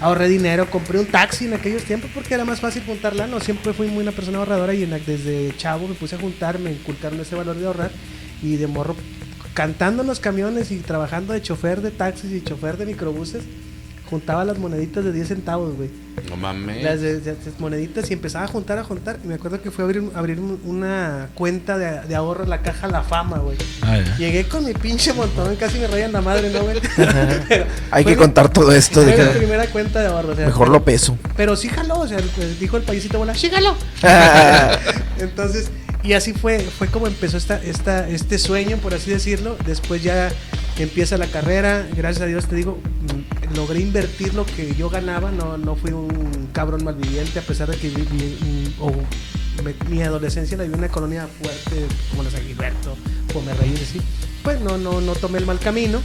Ahorré 0.00 0.28
dinero, 0.28 0.70
compré 0.70 0.98
un 0.98 1.04
taxi 1.04 1.44
en 1.44 1.52
aquellos 1.52 1.84
tiempos 1.84 2.10
porque 2.14 2.32
era 2.32 2.46
más 2.46 2.58
fácil 2.58 2.82
juntar 2.86 3.14
lana. 3.14 3.38
Siempre 3.38 3.74
fui 3.74 3.88
muy 3.88 4.02
una 4.02 4.12
persona 4.12 4.38
ahorradora 4.38 4.72
y 4.72 4.82
en 4.82 4.90
desde 5.04 5.54
chavo 5.58 5.88
me 5.88 5.94
puse 5.94 6.14
a 6.14 6.18
juntar, 6.18 6.58
me 6.58 6.72
inculcaron 6.72 7.20
ese 7.20 7.36
valor 7.36 7.56
de 7.56 7.66
ahorrar 7.66 7.90
y 8.42 8.56
de 8.56 8.66
morro 8.66 8.96
cantando 9.52 10.00
en 10.00 10.08
los 10.08 10.18
camiones 10.18 10.70
y 10.70 10.78
trabajando 10.78 11.34
de 11.34 11.42
chofer 11.42 11.82
de 11.82 11.90
taxis 11.90 12.32
y 12.32 12.42
chofer 12.42 12.78
de 12.78 12.86
microbuses, 12.86 13.44
juntaba 14.10 14.44
las 14.44 14.58
moneditas 14.58 15.04
de 15.04 15.12
10 15.12 15.28
centavos, 15.28 15.74
güey. 15.76 15.88
No 16.28 16.36
mames. 16.36 16.82
Las 16.82 17.00
de- 17.00 17.20
de- 17.20 17.32
de 17.34 17.36
moneditas 17.60 18.10
y 18.10 18.14
empezaba 18.14 18.44
a 18.44 18.48
juntar, 18.48 18.76
a 18.78 18.84
juntar. 18.84 19.18
Y 19.24 19.28
me 19.28 19.34
acuerdo 19.34 19.62
que 19.62 19.70
fue 19.70 19.84
a 19.84 19.86
abrir, 19.86 20.02
abrir 20.14 20.38
un- 20.40 20.60
una 20.64 21.28
cuenta 21.34 21.78
de, 21.78 22.00
de 22.06 22.14
ahorro 22.16 22.42
en 22.44 22.50
la 22.50 22.60
caja 22.62 22.88
La 22.88 23.02
Fama, 23.02 23.38
güey. 23.38 23.56
Ah. 23.82 23.98
Llegué 24.18 24.46
con 24.48 24.64
mi 24.64 24.74
pinche 24.74 25.12
montón, 25.12 25.54
casi 25.56 25.78
me 25.78 25.86
rayan 25.86 26.12
la 26.12 26.20
madre, 26.20 26.50
¿no, 26.50 26.60
güey? 26.62 26.78
Hay 27.90 28.04
que 28.04 28.10
mi- 28.10 28.16
contar 28.16 28.52
todo 28.52 28.72
esto. 28.72 29.00
de 29.04 29.12
fue 29.14 29.24
mi 29.26 29.38
primera 29.38 29.66
cuenta 29.68 30.00
de 30.00 30.08
ahorro. 30.08 30.32
o 30.32 30.36
sea, 30.36 30.46
mejor 30.46 30.68
lo 30.68 30.84
peso. 30.84 31.16
pero 31.36 31.56
sí 31.56 31.68
jaló, 31.68 32.00
o 32.00 32.08
sea, 32.08 32.18
pues, 32.36 32.58
dijo 32.60 32.76
el 32.76 32.82
payasito 32.82 33.18
bola, 33.18 33.34
sí 33.34 33.48
jaló. 33.48 33.74
Entonces, 35.18 35.70
y 36.02 36.14
así 36.14 36.32
fue, 36.32 36.60
fue 36.60 36.88
como 36.88 37.06
empezó 37.06 37.36
esta, 37.36 37.62
esta, 37.62 38.08
este 38.08 38.38
sueño, 38.38 38.76
por 38.78 38.94
así 38.94 39.10
decirlo. 39.10 39.56
Después 39.66 40.02
ya 40.02 40.30
empieza 40.78 41.16
la 41.18 41.26
carrera, 41.26 41.86
gracias 41.94 42.22
a 42.22 42.26
Dios 42.26 42.46
te 42.46 42.56
digo, 42.56 42.78
logré 43.56 43.80
invertir 43.80 44.34
lo 44.34 44.44
que 44.46 44.74
yo 44.74 44.88
ganaba, 44.90 45.30
no, 45.30 45.56
no 45.58 45.76
fui 45.76 45.92
un 45.92 46.48
cabrón 46.52 46.84
malviviente, 46.84 47.38
a 47.38 47.42
pesar 47.42 47.70
de 47.70 47.76
que 47.76 47.90
me- 49.64 49.74
mi 49.88 50.02
adolescencia 50.02 50.56
la 50.56 50.62
viví 50.64 50.74
en 50.74 50.80
una 50.80 50.88
colonia 50.88 51.26
fuerte, 51.40 51.86
como 52.10 52.22
la 52.22 52.30
San 52.30 52.42
Gilberto, 52.42 52.96
Pomerreyes, 53.32 53.82
así. 53.82 54.00
Pues 54.42 54.60
no, 54.60 54.78
no, 54.78 55.00
no 55.00 55.12
tomé 55.14 55.38
el 55.38 55.46
mal 55.46 55.58
camino. 55.58 56.00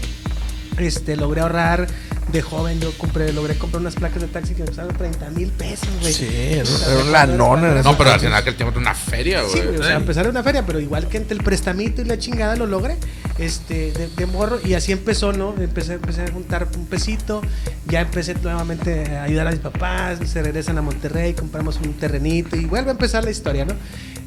Este, 0.78 1.16
logré 1.16 1.40
ahorrar 1.42 1.88
de 2.32 2.42
joven, 2.42 2.80
yo 2.80 2.92
compré, 2.98 3.32
logré 3.34 3.56
comprar 3.56 3.82
unas 3.82 3.96
placas 3.96 4.22
de 4.22 4.28
taxi 4.28 4.54
que 4.56 4.62
me 4.62 4.68
costaron 4.68 4.96
30 4.96 5.30
mil 5.30 5.50
pesos, 5.52 5.88
güey. 6.02 6.12
Sí, 6.12 6.28
era 6.32 6.64
O 6.64 6.66
sea, 6.66 6.94
era 6.94 7.04
un 7.04 7.12
lanón. 7.12 7.66
en 7.66 7.78
ese 7.78 7.84
No, 7.84 7.98
pero 7.98 8.12
al 8.12 8.20
final 8.20 8.34
aquel 8.34 8.56
tiempo 8.56 8.72
era 8.72 8.80
una 8.80 8.96
feria, 8.96 9.42
güey. 9.44 9.54
Sí, 9.54 9.60
o 9.60 9.84
sea, 9.84 9.96
empezar 9.96 10.26
en 10.26 10.32
una 10.32 10.44
feria, 10.44 10.66
pero 10.66 10.80
igual 10.80 11.08
que 11.08 11.18
entre 11.18 11.38
el 11.38 11.44
prestamito 11.44 12.02
y 12.02 12.06
la 12.06 12.18
chingada 12.18 12.56
lo 12.56 12.66
logré, 12.66 12.98
este, 13.38 13.92
de, 13.92 14.08
de 14.08 14.26
morro, 14.26 14.60
y 14.64 14.74
así 14.74 14.92
empezó, 14.92 15.34
¿no? 15.34 15.54
Empecé, 15.58 15.94
empecé 15.94 16.24
a 16.24 16.32
juntar 16.32 16.68
un 16.76 16.88
pesito, 16.88 17.42
ya 17.88 18.02
empecé 18.02 18.34
nuevamente 18.36 19.16
a 19.16 19.24
ayudar 19.24 19.48
a 19.48 19.52
mis 19.52 19.60
papás, 19.60 20.20
se 20.26 20.42
regresan 20.42 20.78
a 20.78 20.82
Monterrey, 20.82 21.34
compramos 21.34 21.78
un 21.78 21.94
terrenito, 21.94 22.56
y 22.56 22.66
vuelve 22.66 22.90
a 22.90 22.94
empezar 22.94 23.24
la 23.24 23.32
historia, 23.32 23.66
¿no? 23.66 23.76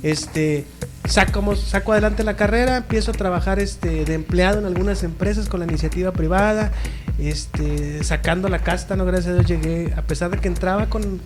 Este, 0.02 0.64
sacamos, 1.08 1.60
saco 1.60 1.92
adelante 1.92 2.22
la 2.22 2.36
carrera, 2.36 2.76
empiezo 2.76 3.10
a 3.10 3.14
trabajar 3.14 3.58
este, 3.58 4.04
de 4.04 4.14
empleado 4.14 4.60
en 4.60 4.66
algunas 4.66 5.02
empresas 5.02 5.48
con 5.48 5.60
la 5.60 5.66
iniciativa 5.66 6.12
privada, 6.12 6.72
este, 7.18 8.02
sacando 8.04 8.48
la 8.48 8.60
casta, 8.60 8.96
¿no? 8.96 9.04
Gracias 9.04 9.32
a 9.32 9.34
Dios 9.42 9.46
llegué, 9.46 9.92
a 9.96 10.02
pesar 10.02 10.30
de 10.30 10.38
que 10.38 10.48
entraba 10.48 10.86
con, 10.88 11.20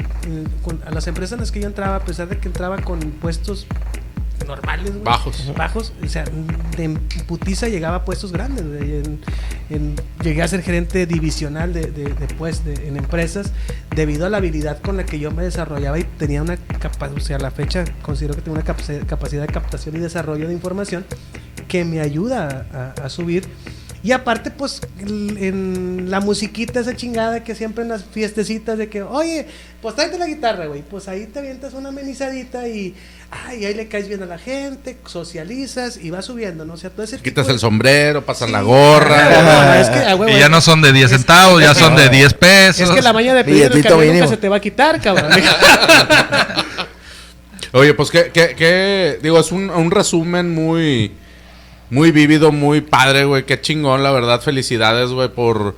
con- 0.62 0.80
a 0.86 0.90
las 0.90 1.06
empresas 1.06 1.32
en 1.34 1.40
las 1.40 1.52
que 1.52 1.60
yo 1.60 1.66
entraba, 1.66 1.96
a 1.96 2.00
pesar 2.04 2.28
de 2.28 2.38
que 2.38 2.48
entraba 2.48 2.78
con 2.78 2.98
puestos 2.98 3.66
normales, 4.46 4.90
güey, 4.90 5.04
Bajos. 5.04 5.52
bajos, 5.56 5.92
o 6.04 6.08
sea, 6.08 6.24
de 6.76 6.98
putiza 7.28 7.68
llegaba 7.68 7.98
a 7.98 8.04
puestos 8.04 8.32
grandes, 8.32 8.64
en- 8.64 9.20
en- 9.70 9.94
llegué 10.22 10.42
a 10.42 10.48
ser 10.48 10.62
gerente 10.62 11.06
divisional 11.06 11.72
de, 11.72 11.82
de, 11.92 12.04
de, 12.12 12.26
pues, 12.38 12.64
de- 12.64 12.88
en 12.88 12.96
empresas 12.96 13.52
debido 13.94 14.26
a 14.26 14.30
la 14.30 14.38
habilidad 14.38 14.80
con 14.80 14.96
la 14.96 15.04
que 15.06 15.20
yo 15.20 15.30
me 15.30 15.44
desarrollaba 15.44 15.98
y 15.98 16.04
tenía 16.04 16.42
una 16.42 16.56
capacidad, 16.56 17.12
o 17.16 17.20
sea, 17.20 17.36
a 17.36 17.40
la 17.40 17.50
fecha 17.52 17.84
considero 18.02 18.34
que 18.34 18.40
tengo 18.40 18.56
una 18.58 18.64
capaci- 18.64 19.06
capacidad 19.06 19.42
de 19.46 19.52
captación 19.52 19.94
y 19.94 20.00
desarrollo 20.00 20.48
de 20.48 20.54
información 20.54 21.04
que 21.68 21.84
me 21.84 22.00
ayuda 22.00 22.66
a, 22.98 23.04
a 23.04 23.08
subir. 23.10 23.46
Y 24.04 24.10
aparte, 24.10 24.50
pues, 24.50 24.80
en 25.00 26.06
la 26.10 26.18
musiquita 26.20 26.80
esa 26.80 26.96
chingada 26.96 27.44
que 27.44 27.54
siempre 27.54 27.84
en 27.84 27.90
las 27.90 28.04
fiestecitas 28.04 28.76
de 28.76 28.88
que, 28.88 29.02
oye, 29.02 29.46
pues 29.80 29.94
tráete 29.94 30.18
la 30.18 30.26
guitarra, 30.26 30.66
güey. 30.66 30.82
Pues 30.82 31.06
ahí 31.06 31.26
te 31.26 31.38
avientas 31.38 31.72
una 31.74 31.90
amenizadita 31.90 32.66
y, 32.66 32.94
ay, 33.30 33.64
ahí 33.64 33.74
le 33.74 33.86
caes 33.86 34.08
bien 34.08 34.20
a 34.22 34.26
la 34.26 34.38
gente, 34.38 34.96
socializas 35.06 35.98
y 36.02 36.10
vas 36.10 36.24
subiendo, 36.24 36.64
¿no? 36.64 36.74
O 36.74 36.76
sea, 36.76 36.90
todo 36.90 37.04
ese 37.04 37.18
Quitas 37.18 37.46
de- 37.46 37.52
el 37.52 37.58
sombrero, 37.60 38.26
pasas 38.26 38.48
Sí. 38.48 38.52
la 38.52 38.62
gorra. 38.62 39.74
Ah, 39.74 39.80
es 39.80 39.88
que, 39.88 39.98
ah, 39.98 40.14
güey, 40.14 40.34
Y 40.34 40.38
ya 40.40 40.48
no 40.48 40.60
son 40.60 40.82
de 40.82 40.92
10 40.92 41.04
es- 41.12 41.18
centavos, 41.18 41.62
ya 41.62 41.72
son 41.72 41.94
de 41.94 42.08
10 42.08 42.34
pesos. 42.34 42.88
Es 42.88 42.94
que 42.96 43.02
la 43.02 43.12
maña 43.12 43.34
de 43.34 43.44
pedir 43.44 43.70
el 43.72 43.82
camión 43.84 44.14
nunca 44.14 44.26
se 44.26 44.36
te 44.36 44.48
va 44.48 44.56
a 44.56 44.60
quitar, 44.60 45.00
cabrón. 45.00 45.30
Oye, 47.72 47.94
pues 47.94 48.10
que, 48.10 48.30
que, 48.32 48.54
que- 48.54 49.18
digo, 49.22 49.38
es 49.38 49.50
un, 49.52 49.70
un 49.70 49.90
resumen 49.90 50.54
muy, 50.54 51.12
muy 51.92 52.10
vívido, 52.10 52.52
muy 52.52 52.80
padre, 52.80 53.26
güey. 53.26 53.44
Qué 53.44 53.60
chingón, 53.60 54.02
la 54.02 54.10
verdad. 54.12 54.40
Felicidades, 54.40 55.10
güey, 55.10 55.28
por, 55.28 55.76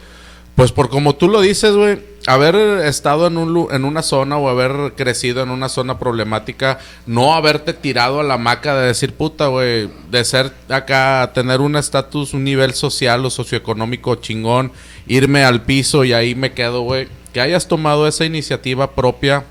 pues 0.54 0.70
por 0.70 0.88
como 0.88 1.16
tú 1.16 1.26
lo 1.28 1.40
dices, 1.40 1.74
güey, 1.74 1.98
haber 2.28 2.54
estado 2.86 3.26
en, 3.26 3.36
un, 3.36 3.66
en 3.72 3.84
una 3.84 4.00
zona 4.00 4.38
o 4.38 4.48
haber 4.48 4.92
crecido 4.94 5.42
en 5.42 5.50
una 5.50 5.68
zona 5.68 5.98
problemática, 5.98 6.78
no 7.06 7.34
haberte 7.34 7.72
tirado 7.72 8.20
a 8.20 8.22
la 8.22 8.38
maca 8.38 8.76
de 8.76 8.86
decir, 8.86 9.12
puta, 9.12 9.48
güey, 9.48 9.90
de 10.08 10.24
ser 10.24 10.52
acá, 10.68 11.32
tener 11.34 11.60
un 11.60 11.74
estatus, 11.74 12.32
un 12.32 12.44
nivel 12.44 12.74
social 12.74 13.26
o 13.26 13.30
socioeconómico 13.30 14.14
chingón, 14.14 14.70
irme 15.08 15.42
al 15.42 15.62
piso 15.62 16.04
y 16.04 16.12
ahí 16.12 16.36
me 16.36 16.52
quedo, 16.52 16.82
güey. 16.82 17.08
Que 17.32 17.40
hayas 17.40 17.66
tomado 17.66 18.06
esa 18.06 18.24
iniciativa 18.24 18.92
propia 18.92 19.46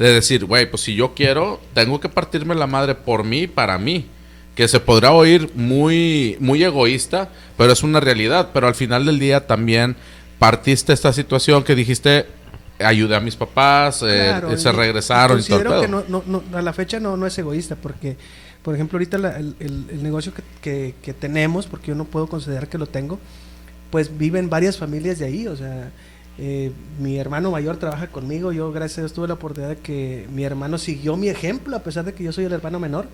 de 0.00 0.12
decir, 0.12 0.46
güey, 0.46 0.68
pues 0.68 0.82
si 0.82 0.96
yo 0.96 1.14
quiero, 1.14 1.60
tengo 1.74 2.00
que 2.00 2.08
partirme 2.08 2.56
la 2.56 2.66
madre 2.66 2.96
por 2.96 3.22
mí 3.22 3.46
para 3.46 3.78
mí. 3.78 4.06
Que 4.56 4.66
se 4.66 4.80
podrá 4.80 5.12
oír 5.12 5.50
muy, 5.54 6.36
muy 6.40 6.64
egoísta, 6.64 7.28
pero 7.56 7.72
es 7.72 7.82
una 7.84 8.00
realidad. 8.00 8.48
Pero 8.52 8.66
al 8.66 8.74
final 8.74 9.04
del 9.06 9.18
día 9.20 9.46
también 9.46 9.94
partiste 10.40 10.92
esta 10.92 11.12
situación 11.12 11.62
que 11.62 11.74
dijiste, 11.76 12.26
ayudé 12.80 13.14
a 13.16 13.20
mis 13.20 13.36
papás, 13.36 14.02
eh, 14.02 14.26
Claro, 14.28 14.56
se 14.56 14.68
y- 14.68 14.72
regresaron 14.72 15.38
y 15.38 15.42
y 15.42 15.44
todo 15.46 15.80
que 15.82 15.88
no, 15.88 16.02
no, 16.08 16.22
no, 16.26 16.42
a 16.52 16.62
la 16.62 16.72
fecha 16.72 16.98
no, 17.00 17.16
no 17.16 17.26
es 17.26 17.38
egoísta, 17.38 17.76
porque, 17.76 18.16
por 18.62 18.74
ejemplo, 18.74 18.96
ahorita 18.96 19.16
la- 19.18 19.36
el, 19.38 19.54
el- 19.60 19.86
el 19.90 20.02
negocio 20.02 20.32
que, 20.34 20.42
que- 20.60 20.94
que 21.02 21.12
tenemos, 21.14 21.66
porque 21.66 21.88
yo 21.88 21.94
no 21.94 22.04
puedo 22.04 22.26
considerar 22.26 22.68
que 22.68 22.76
lo 22.78 22.86
tengo, 22.86 23.18
pues 23.90 24.18
viven 24.18 24.50
varias 24.50 24.76
familias 24.78 25.18
de 25.18 25.26
ahí, 25.26 25.46
o 25.46 25.56
sea, 25.56 25.90
eh, 26.38 26.70
mi 26.98 27.16
hermano 27.18 27.50
mayor 27.50 27.76
trabaja 27.78 28.08
conmigo, 28.08 28.52
yo 28.52 28.70
gracias 28.72 28.98
a 28.98 29.00
Dios 29.02 29.12
tuve 29.14 29.28
la 29.28 29.34
oportunidad 29.34 29.70
de 29.70 29.78
que 29.78 30.26
mi 30.32 30.44
hermano 30.44 30.76
siguió 30.76 31.16
mi 31.16 31.28
ejemplo, 31.28 31.76
a 31.76 31.80
pesar 31.82 32.04
de 32.04 32.12
que 32.12 32.24
yo 32.24 32.32
soy 32.32 32.44
el 32.44 32.52
hermano 32.52 32.78
menor, 32.80 33.06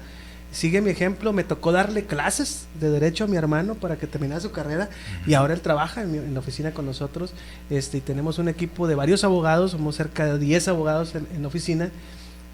sigue 0.52 0.80
mi 0.80 0.90
ejemplo, 0.90 1.32
me 1.32 1.42
tocó 1.44 1.72
darle 1.72 2.04
clases 2.04 2.66
de 2.78 2.90
derecho 2.90 3.24
a 3.24 3.26
mi 3.26 3.36
hermano 3.36 3.74
para 3.74 3.96
que 3.96 4.06
terminara 4.06 4.40
su 4.40 4.52
carrera 4.52 4.88
y 5.26 5.34
ahora 5.34 5.54
él 5.54 5.60
trabaja 5.60 6.02
en, 6.02 6.12
mi- 6.12 6.18
en 6.18 6.34
la 6.34 6.40
oficina 6.40 6.72
con 6.72 6.86
nosotros. 6.86 7.32
Este, 7.70 7.98
y 7.98 8.00
tenemos 8.00 8.38
un 8.38 8.48
equipo 8.48 8.86
de 8.86 8.94
varios 8.94 9.24
abogados, 9.24 9.72
somos 9.72 9.96
cerca 9.96 10.26
de 10.26 10.38
10 10.38 10.68
abogados 10.68 11.14
en, 11.14 11.26
en 11.34 11.42
la 11.42 11.48
oficina. 11.48 11.90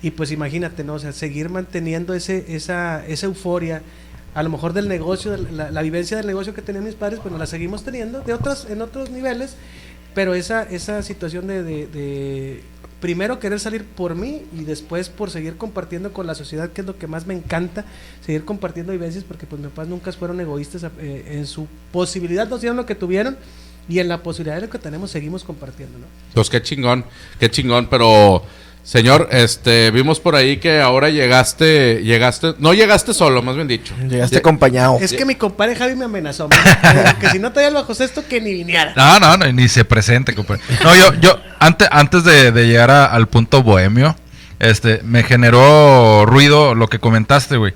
Y 0.01 0.13
pues 0.13 0.31
imagínate, 0.31 0.85
¿no? 0.85 0.95
O 0.95 0.99
sea, 1.01 1.13
seguir 1.13 1.49
manteniendo 1.51 2.15
ese, 2.15 2.55
esa, 2.55 3.05
esa 3.07 3.27
euforia, 3.27 3.83
a 4.35 4.43
lo 4.45 4.49
mejor 4.51 4.73
del 4.73 4.89
negocio, 4.89 5.37
la, 5.37 5.71
la 5.73 5.83
vivencia 5.83 6.17
del 6.17 6.27
negocio 6.29 6.55
que 6.55 6.63
tenían 6.63 6.85
mis 6.85 6.95
padres, 6.95 7.19
pues 7.21 7.33
nos 7.33 7.41
la 7.41 7.47
seguimos 7.47 7.83
teniendo 7.83 8.21
de 8.21 8.33
otros, 8.33 8.69
en 8.71 8.81
otros 8.81 9.11
niveles, 9.11 9.57
pero 10.15 10.35
esa, 10.35 10.63
esa 10.63 11.03
situación 11.03 11.49
de, 11.49 11.65
de- 11.65 11.87
de 11.89 12.63
primero 13.01 13.39
querer 13.39 13.61
salir 13.61 13.85
por 13.85 14.15
mí 14.15 14.43
y 14.57 14.65
después 14.65 15.09
por 15.09 15.31
seguir 15.31 15.57
compartiendo 15.57 16.13
con 16.13 16.27
la 16.27 16.35
sociedad, 16.35 16.71
que 16.71 16.81
es 16.81 16.87
lo 16.87 16.99
que 16.99 17.07
más 17.07 17.27
me 17.27 17.35
encanta, 17.35 17.85
seguir 18.25 18.45
compartiendo 18.45 18.93
vivencias, 18.93 19.25
porque 19.25 19.47
pues 19.47 19.61
mis 19.61 19.71
papás 19.71 19.89
nunca 19.89 20.13
fueron 20.13 20.41
egoístas 20.41 20.85
eh, 20.99 21.25
en 21.29 21.47
su 21.47 21.67
posibilidad, 21.93 22.49
nos 22.49 22.61
dieron 22.61 22.77
lo 22.77 22.87
que 22.87 22.95
tuvieron 22.95 23.37
y 23.89 24.01
en 24.01 24.09
la 24.09 24.23
posibilidad 24.23 24.57
de 24.57 24.63
lo 24.63 24.71
que 24.71 24.79
tenemos 24.79 25.11
seguimos 25.11 25.45
compartiendo, 25.45 25.99
¿no? 25.99 26.07
Pues 26.35 26.51
qué 26.51 26.61
chingón, 26.61 27.05
qué 27.39 27.51
chingón, 27.51 27.89
pero 27.89 28.43
señor, 28.89 29.29
este, 29.33 29.91
vimos 29.91 30.19
por 30.19 30.35
ahí 30.35 30.57
que 30.57 30.81
ahora 30.81 31.11
llegaste, 31.11 32.01
llegaste, 32.03 32.55
no 32.59 32.73
llegaste 32.73 33.13
solo, 33.13 33.43
más 33.43 33.55
bien 33.55 33.69
dicho. 33.69 33.95
Llegaste 34.09 34.37
Lle- 34.37 34.39
acompañado. 34.39 34.99
Es 34.99 35.13
que 35.13 35.27
mi 35.27 35.35
compadre 35.35 35.77
Javi 35.77 35.95
me 35.95 36.07
amenazó, 36.07 36.49
me 36.49 36.57
dijo 37.03 37.19
que 37.21 37.29
si 37.31 37.39
no 37.39 37.53
traía 37.53 37.69
el 37.69 37.75
bajo 37.75 37.95
sexto 37.95 38.25
que 38.27 38.41
ni 38.41 38.53
viniera. 38.55 38.95
No, 38.97 39.21
no, 39.21 39.37
no, 39.37 39.53
ni 39.53 39.69
se 39.69 39.85
presente, 39.85 40.35
compadre. 40.35 40.63
No, 40.83 40.95
yo, 40.97 41.13
yo, 41.21 41.39
antes, 41.59 41.87
antes 41.91 42.25
de, 42.25 42.51
de 42.51 42.67
llegar 42.67 42.91
a- 42.91 43.05
al 43.07 43.29
punto 43.29 43.63
bohemio, 43.63 44.17
este, 44.59 45.01
me 45.05 45.23
generó 45.23 46.25
ruido 46.27 46.75
lo 46.75 46.89
que 46.89 46.99
comentaste, 46.99 47.59
güey. 47.59 47.73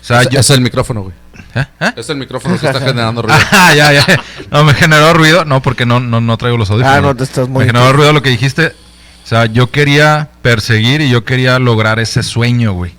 O 0.00 0.04
sea, 0.04 0.22
es, 0.22 0.28
yo... 0.30 0.40
es 0.40 0.50
el 0.50 0.60
micrófono, 0.60 1.02
güey. 1.02 1.14
¿Eh? 1.54 1.64
¿Eh? 1.80 1.92
Es 1.96 2.08
el 2.10 2.16
micrófono 2.16 2.58
que 2.58 2.66
está 2.66 2.80
generando 2.80 3.22
ruido. 3.22 3.38
Ah, 3.52 3.74
ya, 3.74 3.92
ya. 3.92 4.04
No, 4.50 4.64
me 4.64 4.74
generó 4.74 5.14
ruido. 5.14 5.44
No, 5.44 5.62
porque 5.62 5.86
no, 5.86 6.00
no, 6.00 6.20
no 6.20 6.36
traigo 6.36 6.58
los 6.58 6.68
audífonos. 6.70 6.98
Ah, 6.98 7.00
no, 7.00 7.14
te 7.14 7.22
estás 7.24 7.48
muy- 7.48 7.64
Me 7.64 7.72
generó 7.72 7.92
ruido 7.92 8.12
lo 8.12 8.22
que 8.22 8.30
dijiste. 8.30 8.72
O 9.28 9.30
sea, 9.30 9.44
yo 9.44 9.70
quería 9.70 10.30
perseguir 10.40 11.02
y 11.02 11.10
yo 11.10 11.22
quería 11.22 11.58
lograr 11.58 11.98
ese 11.98 12.22
sueño, 12.22 12.72
güey. 12.72 12.92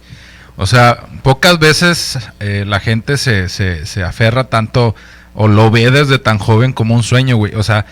O 0.57 0.67
sea, 0.67 1.07
pocas 1.23 1.57
veces 1.57 2.19
eh, 2.39 2.65
la 2.67 2.79
gente 2.79 3.17
se, 3.17 3.49
se, 3.49 3.87
se 3.87 4.03
aferra 4.03 4.43
tanto 4.43 4.95
o 5.33 5.47
lo 5.47 5.71
ve 5.71 5.89
desde 5.89 6.19
tan 6.19 6.37
joven 6.37 6.71
como 6.71 6.93
un 6.93 7.01
sueño, 7.01 7.35
güey. 7.37 7.55
O 7.55 7.63
sea, 7.63 7.87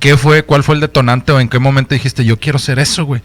¿qué 0.00 0.16
fue, 0.16 0.44
cuál 0.44 0.62
fue 0.64 0.76
el 0.76 0.80
detonante 0.80 1.32
o 1.32 1.40
en 1.40 1.50
qué 1.50 1.58
momento 1.58 1.92
dijiste, 1.94 2.24
yo 2.24 2.38
quiero 2.40 2.58
ser 2.58 2.78
eso, 2.78 3.04
güey? 3.04 3.20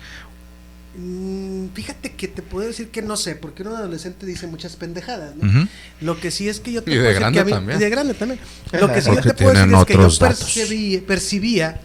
Mm, 0.98 1.68
Fíjate 1.74 2.12
que 2.16 2.28
te 2.28 2.42
puedo 2.42 2.68
decir 2.68 2.90
que 2.90 3.02
no 3.02 3.16
sé, 3.16 3.36
porque 3.36 3.64
un 3.64 3.70
adolescente 3.70 4.26
dice 4.26 4.46
muchas 4.48 4.76
pendejadas, 4.76 5.36
¿no? 5.38 5.70
Lo 6.02 6.20
que 6.20 6.32
sí 6.32 6.50
es 6.50 6.60
que 6.60 6.74
yo 6.74 6.84
te 6.84 6.92
Y 6.92 6.96
de 6.96 7.00
puedo 7.00 7.08
decir 7.14 7.20
grande 7.22 7.36
que 7.38 7.42
a 7.42 7.46
mí- 7.46 7.52
también. 7.52 7.78
y 7.80 7.84
de 7.84 7.90
grande 7.90 8.14
también. 8.14 8.40
Lo 8.74 8.92
que 8.92 9.02
sí 9.02 9.10
yo 9.16 9.22
te 9.22 9.34
puedo 9.36 9.54
decir 9.54 9.74
es 9.74 9.86
que 9.86 9.94
yo 9.94 10.10
percibí- 10.10 11.02
percibía 11.06 11.80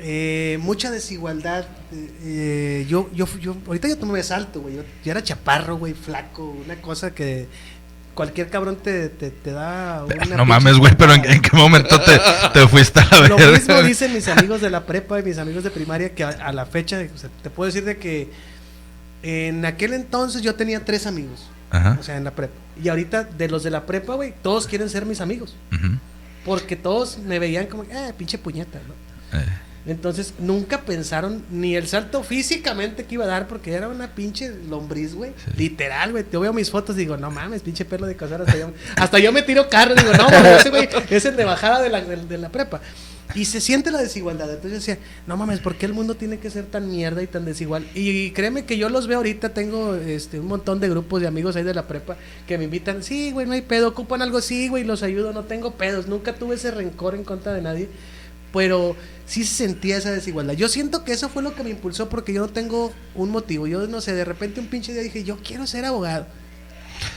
eh, 0.00 0.58
mucha 0.60 0.90
desigualdad. 0.90 1.66
eh, 2.22 2.86
yo, 2.88 3.10
yo, 3.14 3.26
yo, 3.40 3.56
ahorita 3.66 3.88
yo 3.88 3.98
tomé 3.98 4.22
salto, 4.22 4.60
güey. 4.60 4.76
Yo, 4.76 4.82
yo 5.04 5.10
era 5.10 5.22
chaparro, 5.22 5.76
güey, 5.76 5.94
flaco, 5.94 6.44
una 6.64 6.76
cosa 6.76 7.14
que 7.14 7.46
cualquier 8.14 8.48
cabrón 8.48 8.76
te, 8.82 9.08
te, 9.10 9.30
te 9.30 9.50
da 9.52 10.04
una 10.04 10.24
No 10.36 10.44
mames, 10.46 10.78
güey, 10.78 10.94
pero 10.96 11.12
¿en, 11.12 11.24
en 11.24 11.42
qué 11.42 11.54
momento 11.56 12.00
te, 12.00 12.18
te 12.54 12.66
fuiste 12.68 13.00
a 13.00 13.20
la 13.20 13.28
Lo 13.28 13.36
verga? 13.36 13.52
mismo 13.58 13.82
dicen 13.82 14.12
mis 14.14 14.26
amigos 14.28 14.60
de 14.62 14.70
la 14.70 14.86
prepa 14.86 15.20
y 15.20 15.22
mis 15.22 15.36
amigos 15.38 15.64
de 15.64 15.70
primaria 15.70 16.14
que 16.14 16.24
a, 16.24 16.30
a 16.30 16.52
la 16.52 16.64
fecha, 16.66 16.98
o 17.14 17.18
sea, 17.18 17.28
te 17.42 17.50
puedo 17.50 17.66
decir 17.66 17.84
de 17.84 17.98
que 17.98 18.30
en 19.22 19.64
aquel 19.66 19.92
entonces 19.92 20.40
yo 20.42 20.54
tenía 20.54 20.84
tres 20.84 21.06
amigos, 21.06 21.46
Ajá. 21.70 21.96
o 22.00 22.02
sea, 22.02 22.16
en 22.16 22.24
la 22.24 22.30
prepa. 22.30 22.54
Y 22.82 22.88
ahorita 22.88 23.24
de 23.24 23.48
los 23.48 23.62
de 23.62 23.70
la 23.70 23.84
prepa, 23.86 24.14
güey, 24.14 24.32
todos 24.42 24.66
quieren 24.66 24.88
ser 24.88 25.04
mis 25.06 25.20
amigos. 25.20 25.54
Porque 26.44 26.76
todos 26.76 27.18
me 27.18 27.38
veían 27.38 27.66
como, 27.66 27.84
ah, 27.92 28.12
pinche 28.16 28.38
puñeta, 28.38 28.78
¿no? 28.86 29.38
Eh. 29.38 29.44
Entonces 29.86 30.34
nunca 30.38 30.82
pensaron 30.82 31.44
ni 31.50 31.76
el 31.76 31.86
salto 31.86 32.24
físicamente 32.24 33.04
que 33.04 33.14
iba 33.14 33.24
a 33.24 33.28
dar 33.28 33.46
porque 33.46 33.72
era 33.72 33.88
una 33.88 34.14
pinche 34.14 34.52
lombriz, 34.68 35.14
güey. 35.14 35.32
Literal, 35.56 36.12
güey. 36.12 36.24
Yo 36.32 36.40
veo 36.40 36.52
mis 36.52 36.70
fotos 36.70 36.96
y 36.96 37.00
digo, 37.00 37.16
no 37.16 37.30
mames, 37.30 37.62
pinche 37.62 37.84
pelo 37.84 38.06
de 38.06 38.16
casar. 38.16 38.42
Hasta 38.42 38.58
yo, 38.58 38.72
hasta 38.96 39.18
yo 39.18 39.30
me 39.32 39.42
tiro 39.42 39.68
carro 39.68 39.94
digo, 39.94 40.12
no, 40.12 40.28
mames, 40.28 40.60
ese 40.60 40.70
güey 40.70 40.88
es 41.08 41.24
el 41.24 41.36
de 41.36 41.44
bajada 41.44 41.80
de 41.80 41.88
la, 41.88 42.00
de, 42.00 42.16
de 42.16 42.38
la 42.38 42.48
prepa. 42.48 42.80
Y 43.34 43.44
se 43.44 43.60
siente 43.60 43.90
la 43.90 44.00
desigualdad. 44.00 44.48
Entonces 44.48 44.70
yo 44.70 44.76
decía, 44.76 44.98
no 45.26 45.36
mames, 45.36 45.60
¿por 45.60 45.76
qué 45.76 45.86
el 45.86 45.92
mundo 45.92 46.14
tiene 46.14 46.38
que 46.38 46.50
ser 46.50 46.66
tan 46.66 46.90
mierda 46.90 47.22
y 47.22 47.26
tan 47.26 47.44
desigual? 47.44 47.86
Y, 47.94 48.30
créeme 48.30 48.64
que 48.64 48.78
yo 48.78 48.88
los 48.88 49.06
veo 49.06 49.18
ahorita, 49.18 49.50
tengo 49.50 49.94
este 49.94 50.40
un 50.40 50.46
montón 50.46 50.80
de 50.80 50.88
grupos 50.88 51.20
de 51.20 51.26
amigos 51.26 51.56
ahí 51.56 51.62
de 51.62 51.74
la 51.74 51.86
prepa 51.86 52.16
que 52.46 52.58
me 52.58 52.64
invitan, 52.64 53.02
sí, 53.02 53.32
güey, 53.32 53.46
no 53.46 53.52
hay 53.52 53.62
pedo, 53.62 53.88
ocupan 53.88 54.22
algo, 54.22 54.40
sí, 54.40 54.68
güey, 54.68 54.84
los 54.84 55.02
ayudo, 55.02 55.32
no 55.32 55.44
tengo 55.44 55.72
pedos. 55.72 56.06
Nunca 56.06 56.34
tuve 56.34 56.54
ese 56.54 56.70
rencor 56.70 57.14
en 57.14 57.24
contra 57.24 57.52
de 57.52 57.62
nadie 57.62 57.88
pero 58.52 58.96
sí 59.26 59.44
se 59.44 59.54
sentía 59.66 59.96
esa 59.96 60.10
desigualdad. 60.10 60.54
Yo 60.54 60.68
siento 60.68 61.04
que 61.04 61.12
eso 61.12 61.28
fue 61.28 61.42
lo 61.42 61.54
que 61.54 61.62
me 61.64 61.70
impulsó 61.70 62.08
porque 62.08 62.32
yo 62.32 62.40
no 62.42 62.48
tengo 62.48 62.92
un 63.14 63.30
motivo. 63.30 63.66
Yo 63.66 63.86
no 63.86 64.00
sé, 64.00 64.14
de 64.14 64.24
repente 64.24 64.60
un 64.60 64.66
pinche 64.66 64.92
día 64.92 65.02
dije, 65.02 65.24
yo 65.24 65.38
quiero 65.42 65.66
ser 65.66 65.84
abogado. 65.84 66.26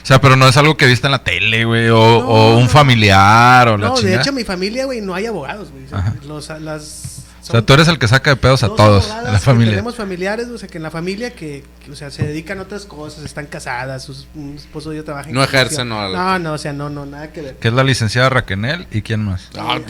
O 0.02 0.06
sea, 0.06 0.20
pero 0.20 0.36
no 0.36 0.46
es 0.48 0.56
algo 0.56 0.76
que 0.76 0.86
viste 0.86 1.06
en 1.06 1.12
la 1.12 1.24
tele, 1.24 1.64
güey, 1.64 1.88
o, 1.88 1.96
No, 1.96 2.28
o 2.28 2.56
un 2.56 2.64
no. 2.64 2.68
familiar, 2.68 3.68
o 3.68 3.76
la 3.76 3.88
No, 3.88 4.00
de 4.00 4.14
hecho, 4.14 4.32
mi 4.32 4.44
familia, 4.44 4.84
güey, 4.84 5.00
no 5.00 5.14
hay 5.14 5.26
abogados, 5.26 5.70
güey. 5.70 5.84
Los, 6.26 6.48
las, 6.60 7.19
O 7.50 7.52
sea, 7.52 7.62
tú 7.62 7.72
eres 7.74 7.88
el 7.88 7.98
que 7.98 8.08
saca 8.08 8.30
de 8.30 8.36
pedos 8.36 8.62
a 8.62 8.68
dos 8.68 8.76
todos, 8.76 9.10
en 9.26 9.32
la 9.32 9.38
familia. 9.38 9.72
Tenemos 9.72 9.96
familiares, 9.96 10.46
o 10.48 10.56
sea, 10.56 10.68
que 10.68 10.78
en 10.78 10.82
la 10.84 10.90
familia 10.90 11.30
que, 11.34 11.64
que, 11.84 11.90
o 11.90 11.96
sea, 11.96 12.10
se 12.10 12.24
dedican 12.24 12.58
a 12.60 12.62
otras 12.62 12.84
cosas, 12.86 13.24
están 13.24 13.46
casadas, 13.46 14.02
sus 14.04 14.28
un 14.34 14.54
esposo 14.56 14.92
ya 14.92 15.02
trabaja 15.02 15.28
en 15.28 15.34
No 15.34 15.42
ejercen, 15.42 15.88
no, 15.88 16.08
No, 16.08 16.38
no, 16.38 16.52
o 16.52 16.58
sea, 16.58 16.72
no, 16.72 16.88
no, 16.88 17.04
nada 17.06 17.32
que 17.32 17.42
ver. 17.42 17.56
Que 17.56 17.68
es 17.68 17.74
la 17.74 17.82
licenciada 17.84 18.28
Raquenel 18.30 18.86
y 18.90 19.02
quién 19.02 19.24
más. 19.24 19.48
No, 19.56 19.78
no, 19.78 19.84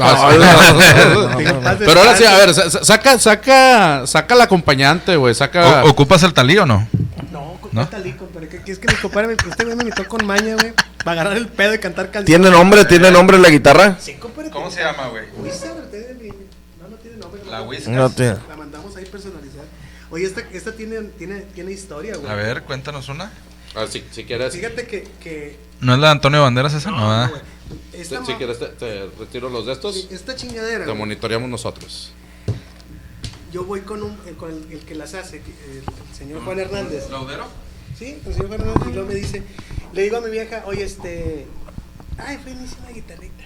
Pero 1.78 2.00
ahora 2.00 2.16
sí, 2.16 2.24
a 2.24 2.36
ver, 2.36 2.54
sa- 2.54 2.70
saca, 2.84 3.18
saca, 3.18 4.06
saca 4.06 4.34
la 4.34 4.44
acompañante, 4.44 5.16
güey, 5.16 5.34
saca. 5.34 5.84
O- 5.84 5.90
¿Ocupas 5.90 6.22
el 6.22 6.32
talí 6.32 6.56
o 6.58 6.66
no? 6.66 6.88
No, 7.30 7.58
¿No? 7.72 7.86
talí, 7.88 8.12
compadre, 8.14 8.48
que, 8.48 8.62
que 8.62 8.72
es 8.72 8.78
que 8.78 8.88
mi 8.88 8.94
compadre, 8.98 9.28
me- 9.28 9.34
este 9.34 9.64
güey 9.64 9.76
me 9.76 9.82
invitó 9.84 10.06
con 10.08 10.26
maña, 10.26 10.54
güey, 10.54 10.72
para 11.04 11.20
agarrar 11.20 11.36
el 11.38 11.46
pedo 11.48 11.74
y 11.74 11.78
cantar 11.78 12.06
canciones. 12.10 12.26
¿Tiene 12.26 12.50
nombre? 12.50 12.84
¿Tiene 12.84 13.10
nombre 13.10 13.38
la 13.38 13.48
guitarra? 13.50 13.96
Sí, 14.00 14.14
compadre. 14.14 14.50
¿Cómo 14.50 14.70
se 14.70 14.80
llama, 14.80 15.08
güey? 15.08 15.24
No, 17.20 17.26
nombre. 17.26 17.42
La. 17.50 17.62
Whiskas. 17.62 17.88
No 17.88 18.10
tiene. 18.10 18.36
La 18.48 18.56
mandamos 18.56 18.96
ahí 18.96 19.04
personalizar. 19.04 19.64
Oye, 20.10 20.24
esta, 20.24 20.40
esta 20.52 20.72
tiene, 20.74 21.00
tiene, 21.18 21.42
tiene 21.54 21.72
historia, 21.72 22.16
güey. 22.16 22.30
A 22.30 22.34
ver, 22.34 22.62
cuéntanos 22.64 23.08
una. 23.08 23.30
Ah, 23.74 23.86
si, 23.88 24.02
si 24.10 24.24
quieres, 24.24 24.52
Fíjate 24.54 24.86
que. 24.86 25.06
que 25.22 25.56
¿No 25.80 25.94
es 25.94 26.00
la 26.00 26.08
de 26.08 26.12
Antonio 26.12 26.42
Banderas 26.42 26.74
esa? 26.74 26.90
No, 26.90 26.98
no, 26.98 27.08
¿verdad? 27.08 27.30
güey. 27.30 27.42
si, 27.92 28.00
Esta, 28.00 28.24
si 28.24 28.34
quieres 28.34 28.58
te, 28.58 28.66
te 28.66 29.06
retiro 29.18 29.48
los 29.48 29.66
de 29.66 29.72
estos, 29.72 30.08
esta 30.10 30.34
chingadera. 30.34 30.80
te 30.80 30.84
güey, 30.86 30.98
monitoreamos 30.98 31.48
nosotros. 31.48 32.12
yo 33.52 33.64
voy 33.64 33.82
con, 33.82 34.02
un, 34.02 34.12
eh, 34.26 34.34
con 34.36 34.50
el, 34.50 34.72
el 34.72 34.80
que 34.80 34.96
las 34.96 35.14
hace, 35.14 35.36
el, 35.36 35.84
señor 36.16 36.42
Juan 36.42 36.58
Hernández. 36.58 37.08
¿Laudero? 37.10 37.46
Sí, 37.96 38.18
el 38.26 38.34
señor 38.34 38.48
Juan 38.48 38.60
Hernández. 38.60 38.88
Y 38.88 38.92
luego 38.92 39.08
me 39.08 39.14
dice. 39.14 39.42
Le 39.92 40.02
digo 40.02 40.16
a 40.16 40.20
mi 40.20 40.30
vieja, 40.30 40.64
oye, 40.66 40.82
este. 40.82 41.46
Ay, 42.18 42.38
fue 42.42 42.52
una 42.52 42.90
guitarrita. 42.92 43.44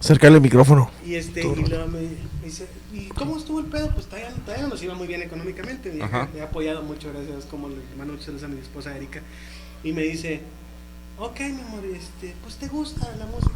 Acércale 0.00 0.36
el 0.36 0.40
micrófono. 0.40 0.90
Y 1.04 1.16
este, 1.16 1.40
y 1.40 1.66
luego 1.66 1.88
me, 1.88 2.00
me 2.00 2.46
dice, 2.46 2.68
¿y 2.92 3.08
cómo 3.08 3.36
estuvo 3.36 3.58
el 3.60 3.66
pedo? 3.66 3.90
Pues 3.90 4.06
todavía, 4.06 4.30
todavía 4.44 4.62
no 4.62 4.68
nos 4.70 4.82
iba 4.82 4.94
muy 4.94 5.08
bien 5.08 5.22
económicamente. 5.22 5.90
Me 5.92 6.40
ha 6.40 6.44
apoyado 6.44 6.82
mucho, 6.82 7.10
gracias 7.12 7.44
como 7.46 7.68
le 7.68 7.76
mando 7.96 8.14
a 8.14 8.48
mi 8.48 8.60
esposa 8.60 8.96
Erika. 8.96 9.20
Y 9.82 9.92
me 9.92 10.02
dice, 10.02 10.40
ok, 11.18 11.40
mi 11.40 11.60
amor, 11.62 11.84
este, 11.84 12.34
pues 12.42 12.56
te 12.56 12.68
gusta 12.68 13.12
la 13.18 13.26
música. 13.26 13.52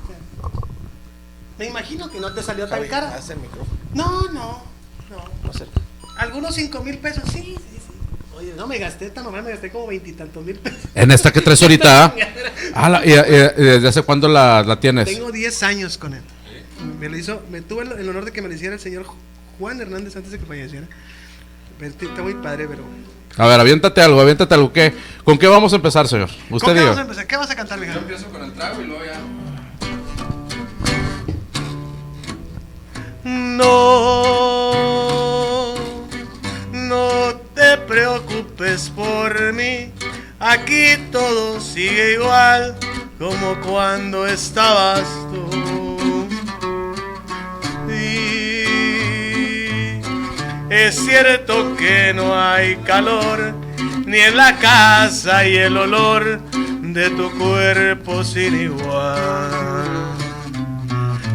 Me 1.58 1.66
imagino 1.66 2.10
que 2.10 2.18
no 2.18 2.32
te 2.32 2.42
salió 2.42 2.66
tan 2.66 2.86
cara. 2.88 3.16
el 3.16 3.36
micrófono. 3.38 3.78
No, 3.94 4.22
no, 4.32 4.62
no. 5.10 5.52
Algunos 6.18 6.54
cinco 6.54 6.82
mil 6.82 6.98
pesos, 6.98 7.24
sí. 7.32 7.56
Oye, 8.42 8.54
no 8.56 8.66
me 8.66 8.78
gasté 8.78 9.06
esta 9.06 9.22
mamá, 9.22 9.40
me 9.40 9.50
gasté 9.50 9.70
como 9.70 9.86
veintitantos 9.86 10.44
mil 10.44 10.56
pesos. 10.56 10.80
En 10.94 11.10
esta 11.12 11.32
que 11.32 11.40
traes 11.40 11.62
ahorita, 11.62 12.12
¿ah? 12.74 12.88
La- 12.88 13.06
y, 13.06 13.10
y- 13.10 13.12
y 13.14 13.64
¿desde 13.64 13.88
hace 13.88 14.02
cuándo 14.02 14.26
la, 14.28 14.62
la 14.64 14.78
tienes? 14.80 15.06
Tengo 15.08 15.30
10 15.30 15.62
años 15.62 15.96
con 15.98 16.14
él. 16.14 16.22
Me 16.98 17.08
lo 17.08 17.16
hizo, 17.16 17.40
me 17.50 17.60
tuve 17.60 17.84
el, 17.84 17.92
el 17.92 18.08
honor 18.08 18.24
de 18.24 18.32
que 18.32 18.42
me 18.42 18.48
lo 18.48 18.54
hiciera 18.54 18.74
el 18.74 18.80
señor 18.80 19.06
Juan 19.58 19.80
Hernández 19.80 20.16
antes 20.16 20.32
de 20.32 20.38
que 20.38 20.46
falleciera. 20.46 20.86
Está 21.80 22.04
está 22.04 22.22
muy 22.22 22.34
padre, 22.34 22.66
pero 22.68 22.82
A 23.38 23.46
ver, 23.48 23.58
aviéntate 23.60 24.00
algo, 24.02 24.20
aviéntate 24.20 24.54
algo. 24.54 24.72
¿Qué? 24.72 24.92
¿Con 25.24 25.38
qué 25.38 25.46
vamos 25.48 25.72
a 25.72 25.76
empezar, 25.76 26.06
señor? 26.08 26.28
¿Con 26.48 26.56
Usted 26.56 26.68
qué 26.68 26.74
diga. 26.74 26.84
vamos 26.86 26.98
a 26.98 27.02
empezar? 27.02 27.26
¿Qué 27.26 27.36
vas 27.36 27.50
a 27.50 27.56
cantar, 27.56 27.78
mija? 27.80 27.94
empiezo 27.94 28.26
con 28.26 28.42
el 28.44 28.52
trago 28.52 28.80
y 28.82 28.84
luego 28.86 29.04
ya. 29.04 29.20
No, 34.82 35.74
no 36.72 37.34
te 37.34 37.41
preocupes 37.92 38.88
por 38.88 39.52
mí. 39.52 39.92
Aquí 40.40 40.96
todo 41.10 41.60
sigue 41.60 42.14
igual 42.14 42.74
como 43.18 43.60
cuando 43.60 44.26
estabas 44.26 45.04
tú. 45.30 45.50
Es 50.70 50.96
cierto 50.96 51.76
que 51.76 52.14
no 52.14 52.34
hay 52.34 52.76
calor 52.76 53.54
ni 54.06 54.20
en 54.20 54.38
la 54.38 54.56
casa 54.56 55.46
y 55.46 55.58
el 55.58 55.76
olor 55.76 56.40
de 56.80 57.10
tu 57.10 57.30
cuerpo 57.38 58.24
sin 58.24 58.58
igual. 58.58 59.92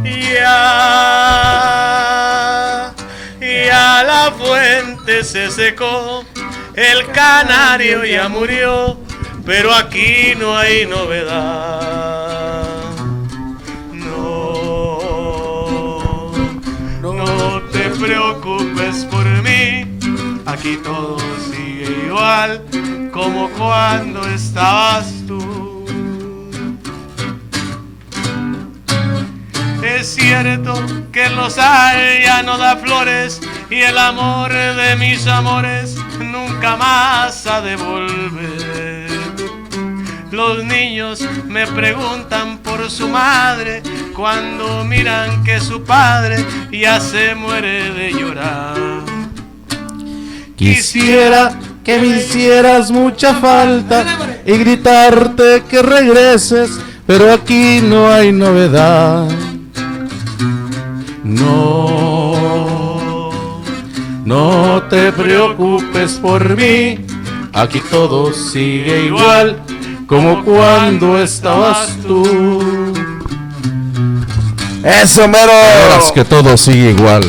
Ya, 0.03 0.53
ya 3.39 4.03
la 4.03 4.31
fuente 4.37 5.23
se 5.23 5.49
secó, 5.49 6.25
el 6.77 7.11
canario 7.11 8.05
ya 8.05 8.29
murió, 8.29 8.97
pero 9.43 9.73
aquí 9.73 10.35
no 10.39 10.55
hay 10.55 10.85
novedad. 10.85 12.67
No, 13.93 14.99
no 17.01 17.61
te 17.71 17.89
preocupes 17.89 19.05
por 19.05 19.25
mí, 19.41 19.97
aquí 20.45 20.77
todo 20.83 21.17
sigue 21.49 22.05
igual 22.05 22.63
como 23.11 23.49
cuando 23.57 24.27
estabas 24.27 25.11
tú. 25.27 25.83
Es 29.83 30.13
cierto 30.13 30.75
que 31.11 31.27
los 31.31 31.57
hay 31.57 32.21
ya 32.23 32.43
no 32.43 32.59
da 32.59 32.77
flores 32.77 33.41
y 33.71 33.81
el 33.81 33.97
amor 33.97 34.53
de 34.53 34.95
mis 34.97 35.25
amores 35.25 35.96
nunca 36.37 36.75
más 36.75 37.45
ha 37.47 37.61
de 37.61 37.75
volver. 37.75 39.07
Los 40.31 40.63
niños 40.63 41.27
me 41.47 41.65
preguntan 41.65 42.59
por 42.59 42.89
su 42.91 43.07
madre 43.07 43.81
cuando 44.15 44.83
miran 44.83 45.43
que 45.43 45.59
su 45.59 45.83
padre 45.83 46.45
ya 46.71 46.99
se 46.99 47.33
muere 47.33 47.91
de 47.91 48.11
llorar. 48.11 48.77
Quisiera 50.55 51.57
que 51.83 51.99
me 51.99 52.07
hicieras 52.07 52.91
mucha 52.91 53.35
falta 53.35 54.03
y 54.45 54.57
gritarte 54.57 55.63
que 55.69 55.81
regreses, 55.81 56.69
pero 57.05 57.31
aquí 57.31 57.79
no 57.81 58.09
hay 58.09 58.31
novedad. 58.31 59.27
No, 61.23 62.26
no 64.27 64.83
te 64.89 65.13
preocupes 65.13 66.15
por 66.15 66.57
mí, 66.57 66.99
aquí 67.53 67.79
todo 67.89 68.33
sigue 68.33 69.05
igual 69.05 69.63
como 70.05 70.43
cuando 70.43 71.17
estabas 71.17 71.95
tú. 72.05 72.93
Eso, 74.83 75.27
mero. 75.29 75.51
Verás 75.51 76.11
que 76.11 76.25
todo 76.25 76.57
sigue 76.57 76.91
igual. 76.91 77.23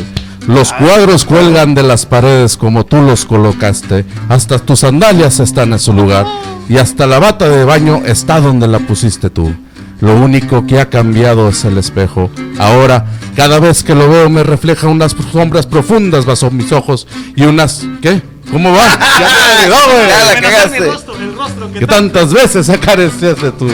Los 0.49 0.73
cuadros 0.73 1.25
cuelgan 1.25 1.77
de 1.77 1.85
las 1.85 2.05
paredes 2.05 2.57
como 2.57 2.85
tú 2.85 3.01
los 3.01 3.27
colocaste. 3.27 4.05
Hasta 4.29 4.59
tus 4.59 4.81
sandalias 4.81 5.39
están 5.39 5.73
en 5.73 5.79
su 5.79 5.93
lugar. 5.93 6.27
Y 6.69 6.79
hasta 6.79 7.07
la 7.07 7.21
bata 7.21 7.49
de 7.49 7.65
baño 7.65 8.03
está 8.07 8.41
donde 8.41 8.67
la 8.67 8.81
pusiste 8.81 9.31
tú. 9.31 9.55
Lo 10.01 10.15
único 10.15 10.67
que 10.67 10.81
ha 10.81 10.89
cambiado 10.89 11.49
es 11.49 11.65
el 11.65 11.79
espejo. 11.79 12.31
Ahora, 12.59 13.07
cada 13.35 13.59
vez 13.59 13.83
que 13.83 13.95
lo 13.95 14.09
veo 14.09 14.31
me 14.31 14.43
refleja 14.43 14.87
unas 14.87 15.15
sombras 15.33 15.67
profundas 15.67 16.25
bajo 16.25 16.51
mis 16.51 16.73
ojos 16.73 17.07
y 17.35 17.43
unas... 17.45 17.87
¿Qué? 18.01 18.23
¿Cómo 18.51 18.73
va? 18.73 18.85
Ya 19.21 19.27
te 19.27 19.65
olvidó, 19.65 19.93
güey. 19.93 20.09
Ya 20.09 20.35
la 20.35 20.41
cagaste. 20.41 20.81
mi 20.81 20.87
rostro, 20.87 21.17
el 21.17 21.37
rostro 21.37 21.73
que 21.73 21.79
Que 21.81 21.87
tantas 21.87 22.33
veces 22.33 22.69
acariciaste 22.69 23.53
tú. 23.53 23.69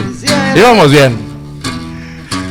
Y 0.55 0.61
vamos 0.61 0.91
bien. 0.91 1.17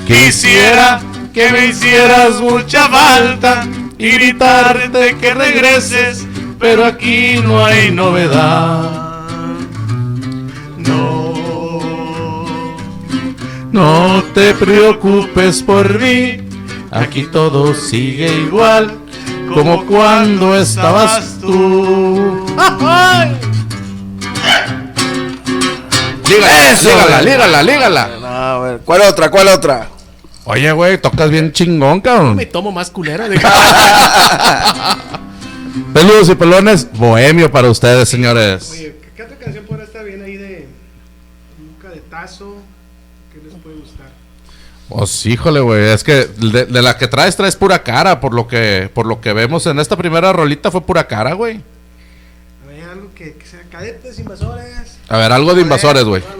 Quisiera 0.08 1.02
que 1.34 1.50
me 1.50 1.68
hicieras 1.68 2.40
mucha 2.40 2.88
falta 2.90 3.68
y 3.98 4.12
gritarte 4.12 5.18
que 5.18 5.34
regreses, 5.34 6.28
pero 6.60 6.86
aquí 6.86 7.38
no 7.44 7.66
hay 7.66 7.92
novedad. 7.92 8.90
No, 10.78 11.23
No 13.74 14.24
te 14.34 14.54
preocupes 14.54 15.62
por 15.64 16.00
mí, 16.00 16.38
aquí 16.92 17.24
todo 17.24 17.74
sigue 17.74 18.28
igual 18.44 19.00
como 19.54 19.86
cuando 19.86 20.56
estabas 20.56 21.38
tú. 21.42 22.46
Lígala, 26.30 26.72
Eso, 26.72 26.90
lígala, 26.90 27.22
lígala, 27.22 27.64
lígala. 27.64 28.08
No, 28.20 28.28
a 28.28 28.60
ver, 28.60 28.80
¿cuál 28.86 29.02
otra? 29.02 29.30
¿Cuál 29.30 29.48
otra? 29.50 29.90
Oye, 30.46 30.72
güey, 30.72 30.98
tocas 31.00 31.30
bien 31.30 31.52
chingón, 31.52 32.00
cabrón. 32.02 32.36
me 32.36 32.46
tomo 32.46 32.72
más 32.72 32.90
culera. 32.90 33.28
de- 33.30 33.40
Peludos 35.94 36.30
y 36.30 36.36
pelones, 36.36 36.88
bohemio 36.94 37.52
para 37.52 37.70
ustedes, 37.70 38.08
señores. 38.10 38.70
Oye, 38.72 38.96
¿qué- 39.02 39.10
¿qué 39.16 39.24
otra 39.24 39.38
canción 39.38 39.66
podrá 39.66 39.84
estar 39.84 40.04
bien 40.06 40.22
ahí 40.24 40.38
de 40.38 40.68
Nunca 41.60 41.90
de 41.90 42.00
Tazo? 42.02 42.58
¿Qué 43.32 43.40
les 43.44 43.54
puede 43.62 43.76
gustar? 43.78 44.08
Pues 44.96 45.26
híjole, 45.26 45.60
güey, 45.60 45.86
es 45.92 46.04
que 46.04 46.26
de, 46.28 46.66
de 46.66 46.82
la 46.82 46.98
que 46.98 47.08
traes 47.08 47.36
traes 47.36 47.56
pura 47.56 47.82
cara, 47.84 48.20
por 48.20 48.34
lo 48.34 48.48
que 48.48 48.90
por 48.94 49.06
lo 49.08 49.20
que 49.22 49.34
vemos 49.34 49.66
en 49.66 49.80
esta 49.80 49.96
primera 49.98 50.32
rolita 50.32 50.70
fue 50.70 50.82
pura 50.82 51.08
cara, 51.08 51.34
güey. 51.34 51.62
A 52.64 52.68
ver, 52.68 52.84
algo 52.90 53.10
que, 53.16 53.34
que 53.34 53.46
sea 53.46 53.64
cadetes, 53.72 54.20
invasores. 54.20 54.98
A 55.10 55.18
ver, 55.18 55.32
algo 55.32 55.54
de 55.56 55.62
invasores, 55.62 56.04
güey. 56.04 56.22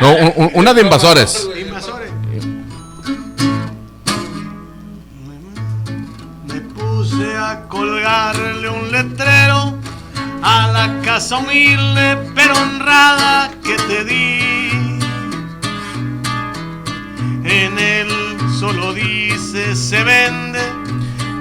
No, 0.00 0.14
un- 0.14 0.32
un- 0.36 0.50
una 0.54 0.72
de 0.74 0.82
invasores. 0.82 1.48
Invasores. 1.60 2.10
Me 6.46 6.60
puse 6.60 7.36
a 7.36 7.64
colgarle 7.68 8.68
un 8.68 8.90
letrero 8.92 9.74
a 10.42 10.68
la 10.72 11.00
casa 11.02 11.38
humilde 11.38 12.18
pero 12.34 12.54
honrada 12.54 13.50
que 13.64 13.76
te 13.76 14.04
di. 14.04 14.91
En 17.44 17.78
él 17.78 18.08
solo 18.58 18.92
dice 18.92 19.74
se 19.74 20.02
vende 20.04 20.60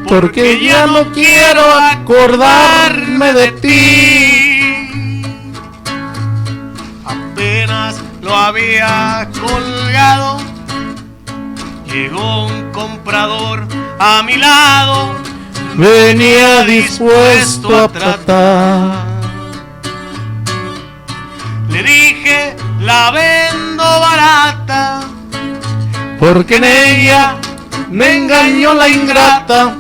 Porque 0.08 0.60
ya 0.60 0.88
no 0.88 1.12
quiero 1.12 1.62
acordarme 1.74 3.34
de 3.34 3.52
ti. 3.54 5.22
Apenas 7.06 8.02
lo 8.22 8.36
había 8.36 9.30
colgado, 9.40 10.38
llegó 11.86 12.48
un 12.48 12.72
comprador 12.72 13.68
a 14.00 14.22
mi 14.24 14.36
lado. 14.36 15.16
Venía 15.76 16.64
dispuesto 16.64 17.84
a 17.84 17.88
tratar. 17.88 19.06
Le 21.70 21.84
dije, 21.84 22.56
la 22.82 23.12
vendo 23.12 23.84
barata. 23.84 25.11
Porque 26.22 26.56
en 26.58 26.64
ella 26.64 27.36
me 27.90 28.16
engañó 28.16 28.76
la 28.76 28.88
ingrata 28.88 29.76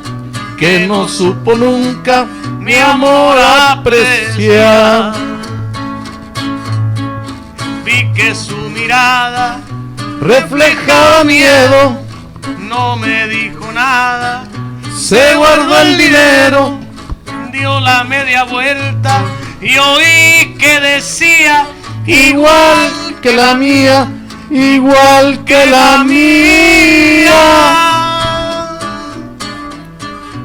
que 0.57 0.87
no 0.87 1.07
supo 1.07 1.53
nunca 1.55 2.25
mi 2.59 2.75
amor 2.75 3.37
apreciar. 3.39 5.13
Vi 7.85 8.11
que 8.13 8.35
su 8.35 8.57
mirada 8.57 9.61
Reflejaba 10.21 11.23
miedo, 11.23 11.99
no 12.59 12.95
me 12.95 13.27
dijo 13.27 13.71
nada. 13.71 14.43
se 14.95 15.35
guardó 15.35 15.79
el 15.79 15.97
dinero. 15.97 16.77
Dio 17.51 17.79
la 17.79 18.03
media 18.03 18.43
vuelta 18.45 19.23
y 19.61 19.77
oí 19.77 20.55
que 20.59 20.79
decía 20.79 21.67
igual 22.05 22.91
que 23.21 23.33
la 23.33 23.55
mía, 23.55 24.07
igual 24.51 25.43
que 25.45 25.65
la 25.65 26.03
mía. 26.03 27.41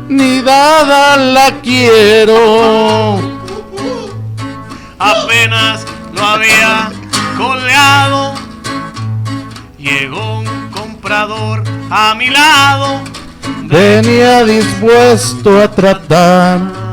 Ni 0.08 0.40
dada 0.40 1.16
la 1.16 1.60
quiero. 1.62 3.18
apenas 4.98 5.84
lo 6.14 6.22
había 6.22 6.90
colgado. 7.36 8.34
Llegó 9.78 10.38
un 10.38 10.70
comprador 10.70 11.62
a 11.90 12.14
mi 12.14 12.28
lado. 12.28 13.00
Venía 13.62 14.44
dispuesto 14.44 15.60
a 15.60 15.68
tratar. 15.70 16.86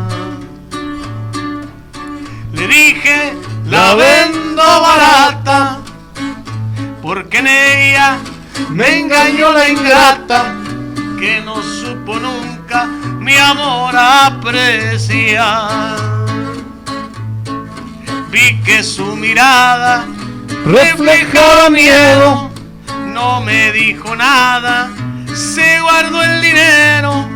dije, 2.68 3.34
la 3.66 3.96
vendo 3.96 4.64
barata, 4.64 5.80
porque 7.04 7.40
en 7.40 7.48
ella 7.48 8.18
me 8.70 9.02
engañó 9.02 9.52
la 9.52 9.68
ingrata, 9.68 10.56
que 11.20 11.42
no 11.42 11.62
supo 11.62 12.18
nunca 12.18 12.86
mi 13.20 13.36
amor 13.36 13.94
apreciar. 13.94 15.98
Vi 18.32 18.58
que 18.62 18.82
su 18.84 19.18
mirada 19.18 20.06
reflejaba 20.66 21.70
miedo, 21.70 22.50
no 23.08 23.42
me 23.42 23.74
dijo 23.74 24.16
nada, 24.16 24.90
se 25.36 25.82
guardó 25.82 26.24
el 26.24 26.42
dinero, 26.42 27.28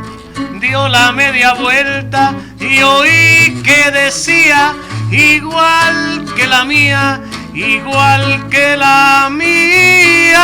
dio 0.62 0.88
la 0.88 1.12
media 1.12 1.56
vuelta 1.56 2.34
y 2.58 2.82
oí 2.84 3.62
que 3.65 3.91
decía, 3.91 4.73
igual 5.12 6.23
que 6.38 6.47
la 6.47 6.63
mía, 6.63 7.19
igual 7.62 8.48
que 8.50 8.78
la 8.78 9.30
mía. 9.32 10.43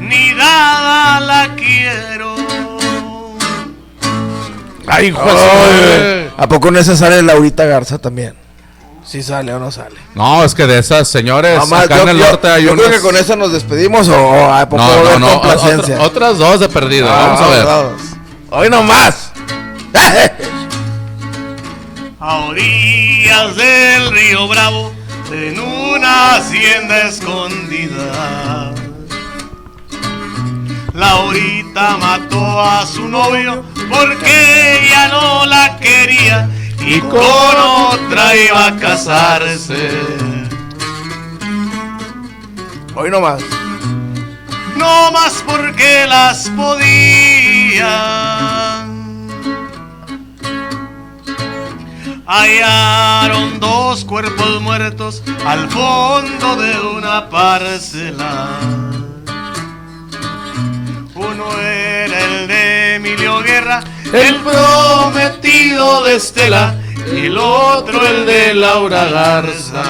Ni 0.00 0.32
dada 0.34 1.20
la 1.20 1.54
quiero. 1.56 2.34
Ay, 4.86 5.12
madre. 5.12 6.30
¿A 6.36 6.48
poco 6.48 6.68
en 6.68 6.76
esa 6.76 6.96
sale 6.96 7.22
Laurita 7.22 7.64
Garza 7.64 7.98
también? 7.98 8.34
¿Sí 9.04 9.22
sale 9.22 9.52
o 9.52 9.58
no 9.58 9.70
sale? 9.70 9.96
No, 10.14 10.44
es 10.44 10.54
que 10.54 10.66
de 10.66 10.78
esas 10.78 11.06
señores, 11.08 11.58
acá 11.72 11.96
yo, 11.96 12.02
en 12.04 12.08
el 12.10 12.18
yo- 12.18 12.26
norte 12.26 12.48
hay 12.48 12.64
yo 12.64 12.74
creo 12.74 12.90
que 12.90 13.00
con 13.00 13.16
eso 13.16 13.36
nos 13.36 13.52
despedimos 13.52 14.08
o, 14.08 14.16
o 14.16 14.52
a 14.52 14.66
poco 14.68 14.82
No, 14.82 15.02
no, 15.04 15.18
no, 15.18 15.40
complacencia. 15.40 15.94
otra- 15.96 16.06
otras 16.06 16.38
dos 16.38 16.60
de 16.60 16.68
perdido, 16.68 17.08
Ah, 17.10 17.26
vamos 17.26 17.40
a 17.40 17.48
ver. 17.48 17.64
vamos. 17.64 18.02
Hoy 18.50 18.70
nomás. 18.70 19.32
A 22.24 22.36
orillas 22.46 23.56
del 23.56 24.12
río 24.12 24.46
Bravo, 24.46 24.92
en 25.32 25.58
una 25.58 26.36
hacienda 26.36 27.08
escondida. 27.08 28.72
Laurita 30.94 31.96
mató 31.96 32.60
a 32.60 32.86
su 32.86 33.08
novio 33.08 33.64
porque 33.90 34.84
ella 34.84 35.08
no 35.08 35.46
la 35.46 35.76
quería 35.80 36.48
y 36.78 37.00
con 37.00 37.20
otra 37.20 38.36
iba 38.36 38.68
a 38.68 38.76
casarse. 38.76 39.90
Hoy 42.94 43.10
nomás. 43.10 43.42
No 44.76 45.10
más 45.10 45.42
porque 45.44 46.06
las 46.06 46.48
podía. 46.50 47.82
Hallaron 52.34 53.60
dos 53.60 54.06
cuerpos 54.06 54.62
muertos 54.62 55.22
al 55.44 55.68
fondo 55.68 56.56
de 56.56 56.80
una 56.96 57.28
parcela. 57.28 58.58
Uno 61.14 61.58
era 61.60 62.24
el 62.24 62.48
de 62.48 62.94
Emilio 62.94 63.42
Guerra, 63.42 63.84
el 64.14 64.36
prometido 64.36 66.04
de 66.04 66.16
Estela, 66.16 66.74
y 67.14 67.26
el 67.26 67.36
otro 67.36 68.00
el 68.06 68.24
de 68.24 68.54
Laura 68.54 69.04
Garza. 69.10 69.84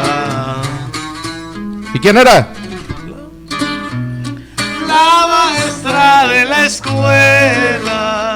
¿Y 1.95 1.99
quién 2.01 2.19
era? 2.19 2.53
la 4.89 5.27
maestra 5.29 6.27
de 6.27 6.45
la 6.45 6.67
escuela. 6.67 8.32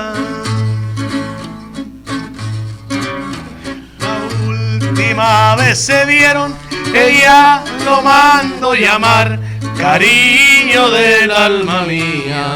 Vez 5.67 5.79
se 5.79 6.05
vieron, 6.07 6.57
ella 6.95 7.65
lo 7.85 8.01
mando 8.03 8.75
llamar 8.75 9.39
cariño 9.77 10.91
del 10.91 11.31
alma 11.31 11.83
mía. 11.83 12.47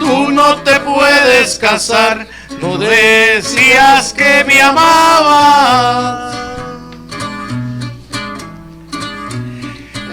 Tú 0.00 0.30
no 0.30 0.56
te 0.56 0.80
puedes 0.80 1.58
casar, 1.58 2.26
no 2.60 2.78
decías 2.78 4.12
que 4.12 4.44
me 4.44 4.60
amabas. 4.60 6.34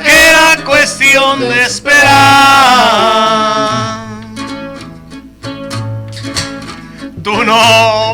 era 0.05 0.63
cuestión 0.65 1.39
de 1.39 1.63
esperar. 1.63 2.13
Tú 7.23 7.43
no 7.43 8.12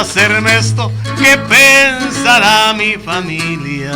hacerme 0.00 0.56
esto, 0.56 0.92
¿qué 1.18 1.36
pensará 1.48 2.72
mi 2.72 2.94
familia? 2.94 3.92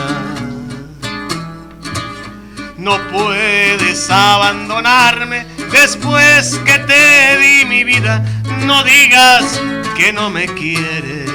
No 2.76 2.98
puedes 3.10 4.10
abandonarme 4.10 5.46
después 5.70 6.58
que 6.64 6.78
te 6.80 7.38
di 7.38 7.64
mi 7.66 7.84
vida, 7.84 8.24
no 8.66 8.82
digas 8.82 9.60
que 9.96 10.12
no 10.12 10.30
me 10.30 10.46
quieres. 10.46 11.32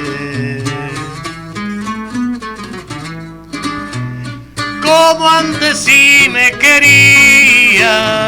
como 4.88 5.28
antes 5.28 5.78
sí 5.80 6.28
me 6.30 6.50
quería. 6.52 8.27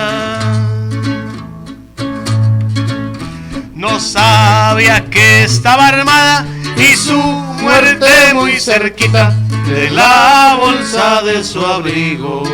Que 5.10 5.44
estaba 5.44 5.88
armada 5.88 6.46
y 6.78 6.96
su 6.96 7.20
muerte 7.20 8.32
muy 8.32 8.58
cerquita 8.58 9.36
de 9.68 9.90
la 9.90 10.56
bolsa 10.58 11.20
de 11.20 11.44
su 11.44 11.60
abrigo. 11.64 12.44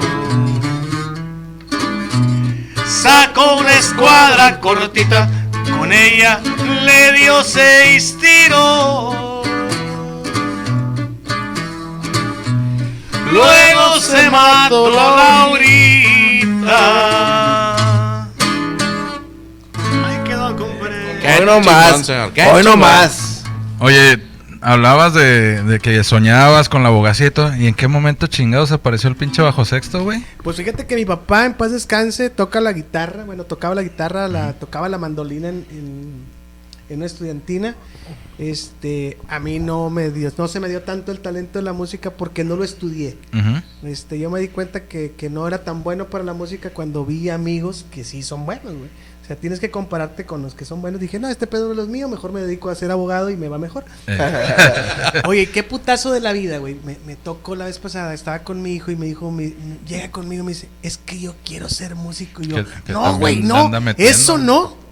Sacó 2.84 3.58
una 3.58 3.72
escuadra 3.74 4.58
cortita, 4.58 5.30
con 5.78 5.92
ella 5.92 6.40
le 6.82 7.12
dio 7.12 7.44
seis 7.44 8.16
tiros. 8.18 9.14
Luego 13.30 14.00
se 14.00 14.28
mató 14.30 14.90
Laurita. 14.90 15.56
Hoy 21.26 22.04
señor, 22.04 22.32
qué 22.32 22.42
Hoy 22.42 22.62
chingón. 22.62 22.64
nomás. 22.64 23.44
Oye, 23.78 24.22
hablabas 24.60 25.14
de, 25.14 25.62
de 25.62 25.78
que 25.78 26.02
soñabas 26.04 26.68
con 26.68 26.82
la 26.82 26.88
abogacito. 26.88 27.54
¿Y 27.56 27.66
en 27.66 27.74
qué 27.74 27.88
momento 27.88 28.26
chingados 28.26 28.72
apareció 28.72 29.08
el 29.08 29.16
pinche 29.16 29.42
bajo 29.42 29.64
sexto, 29.64 30.02
güey? 30.02 30.24
Pues 30.42 30.56
fíjate 30.56 30.86
que 30.86 30.96
mi 30.96 31.04
papá, 31.04 31.44
en 31.46 31.54
paz 31.54 31.72
descanse, 31.72 32.30
toca 32.30 32.60
la 32.60 32.72
guitarra. 32.72 33.24
Bueno, 33.24 33.44
tocaba 33.44 33.74
la 33.74 33.82
guitarra, 33.82 34.28
la, 34.28 34.54
tocaba 34.54 34.88
la 34.88 34.98
mandolina 34.98 35.48
en, 35.48 35.66
en, 35.70 36.24
en 36.88 36.96
una 36.96 37.06
estudiantina. 37.06 37.74
Este, 38.38 39.16
a 39.28 39.38
mí 39.38 39.58
no 39.58 39.88
me 39.88 40.10
dio, 40.10 40.30
no 40.36 40.46
se 40.46 40.60
me 40.60 40.68
dio 40.68 40.82
tanto 40.82 41.10
el 41.10 41.20
talento 41.20 41.58
de 41.58 41.62
la 41.62 41.72
música 41.72 42.10
porque 42.10 42.44
no 42.44 42.56
lo 42.56 42.64
estudié. 42.64 43.16
Este, 43.82 44.18
yo 44.18 44.30
me 44.30 44.40
di 44.40 44.48
cuenta 44.48 44.84
que, 44.84 45.12
que 45.16 45.30
no 45.30 45.46
era 45.46 45.64
tan 45.64 45.82
bueno 45.82 46.08
para 46.08 46.24
la 46.24 46.34
música 46.34 46.70
cuando 46.70 47.04
vi 47.04 47.30
amigos 47.30 47.86
que 47.90 48.04
sí 48.04 48.22
son 48.22 48.44
buenos, 48.46 48.74
güey. 48.74 48.90
O 49.26 49.28
sea, 49.28 49.34
tienes 49.34 49.58
que 49.58 49.72
compararte 49.72 50.24
con 50.24 50.40
los 50.40 50.54
que 50.54 50.64
son 50.64 50.80
buenos. 50.80 51.00
Dije, 51.00 51.18
no, 51.18 51.26
este 51.28 51.48
pedo 51.48 51.74
no 51.74 51.82
es 51.82 51.88
mío, 51.88 52.08
mejor 52.08 52.30
me 52.30 52.40
dedico 52.40 52.70
a 52.70 52.76
ser 52.76 52.92
abogado 52.92 53.28
y 53.28 53.36
me 53.36 53.48
va 53.48 53.58
mejor. 53.58 53.84
Eh, 54.06 54.18
Oye, 55.26 55.50
qué 55.50 55.64
putazo 55.64 56.12
de 56.12 56.20
la 56.20 56.32
vida, 56.32 56.58
güey. 56.58 56.76
Me, 56.84 56.96
me 57.04 57.16
tocó 57.16 57.56
la 57.56 57.64
vez 57.64 57.80
pasada, 57.80 58.14
estaba 58.14 58.44
con 58.44 58.62
mi 58.62 58.74
hijo 58.74 58.92
y 58.92 58.96
me 58.96 59.06
dijo, 59.06 59.36
llega 59.84 60.12
conmigo 60.12 60.44
y 60.44 60.46
me 60.46 60.52
dice, 60.52 60.68
es 60.80 60.98
que 60.98 61.18
yo 61.18 61.34
quiero 61.44 61.68
ser 61.68 61.96
músico. 61.96 62.40
Y 62.40 62.46
yo, 62.46 62.58
no, 62.86 63.18
güey, 63.18 63.42
no, 63.42 63.64
anda 63.64 63.80
metiendo". 63.80 64.08
eso 64.12 64.38
no. 64.38 64.85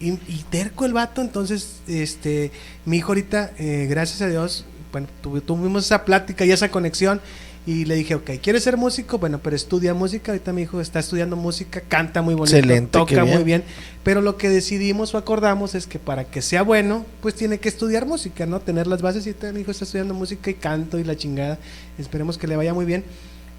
Y, 0.00 0.12
y 0.12 0.44
terco 0.50 0.86
el 0.86 0.94
vato, 0.94 1.20
entonces, 1.20 1.80
este, 1.86 2.50
mi 2.86 2.96
hijo 2.96 3.08
ahorita, 3.12 3.52
eh, 3.58 3.86
gracias 3.88 4.22
a 4.22 4.28
Dios, 4.28 4.64
bueno, 4.92 5.06
tuvi- 5.22 5.42
tuvimos 5.42 5.84
esa 5.84 6.04
plática 6.04 6.44
y 6.44 6.52
esa 6.52 6.70
conexión. 6.70 7.20
Y 7.66 7.84
le 7.84 7.94
dije, 7.94 8.14
ok, 8.14 8.30
¿quieres 8.42 8.64
ser 8.64 8.78
músico? 8.78 9.18
Bueno, 9.18 9.38
pero 9.42 9.54
estudia 9.54 9.92
música. 9.92 10.32
Ahorita 10.32 10.50
mi 10.54 10.62
hijo 10.62 10.80
está 10.80 10.98
estudiando 10.98 11.36
música, 11.36 11.82
canta 11.82 12.22
muy 12.22 12.34
bonito, 12.34 12.56
Excelente, 12.56 12.90
toca 12.90 13.22
bien. 13.22 13.34
muy 13.34 13.44
bien. 13.44 13.64
Pero 14.02 14.22
lo 14.22 14.38
que 14.38 14.48
decidimos 14.48 15.14
o 15.14 15.18
acordamos 15.18 15.74
es 15.74 15.86
que 15.86 15.98
para 15.98 16.24
que 16.24 16.40
sea 16.40 16.62
bueno, 16.62 17.04
pues 17.20 17.34
tiene 17.34 17.58
que 17.58 17.68
estudiar 17.68 18.06
música, 18.06 18.46
¿no? 18.46 18.60
Tener 18.60 18.86
las 18.86 19.02
bases. 19.02 19.26
Y 19.26 19.36
mi 19.52 19.60
hijo 19.60 19.70
está 19.70 19.84
estudiando 19.84 20.14
música 20.14 20.50
y 20.50 20.54
canto 20.54 20.98
y 20.98 21.04
la 21.04 21.16
chingada. 21.16 21.58
Esperemos 21.98 22.38
que 22.38 22.46
le 22.46 22.56
vaya 22.56 22.72
muy 22.72 22.86
bien. 22.86 23.04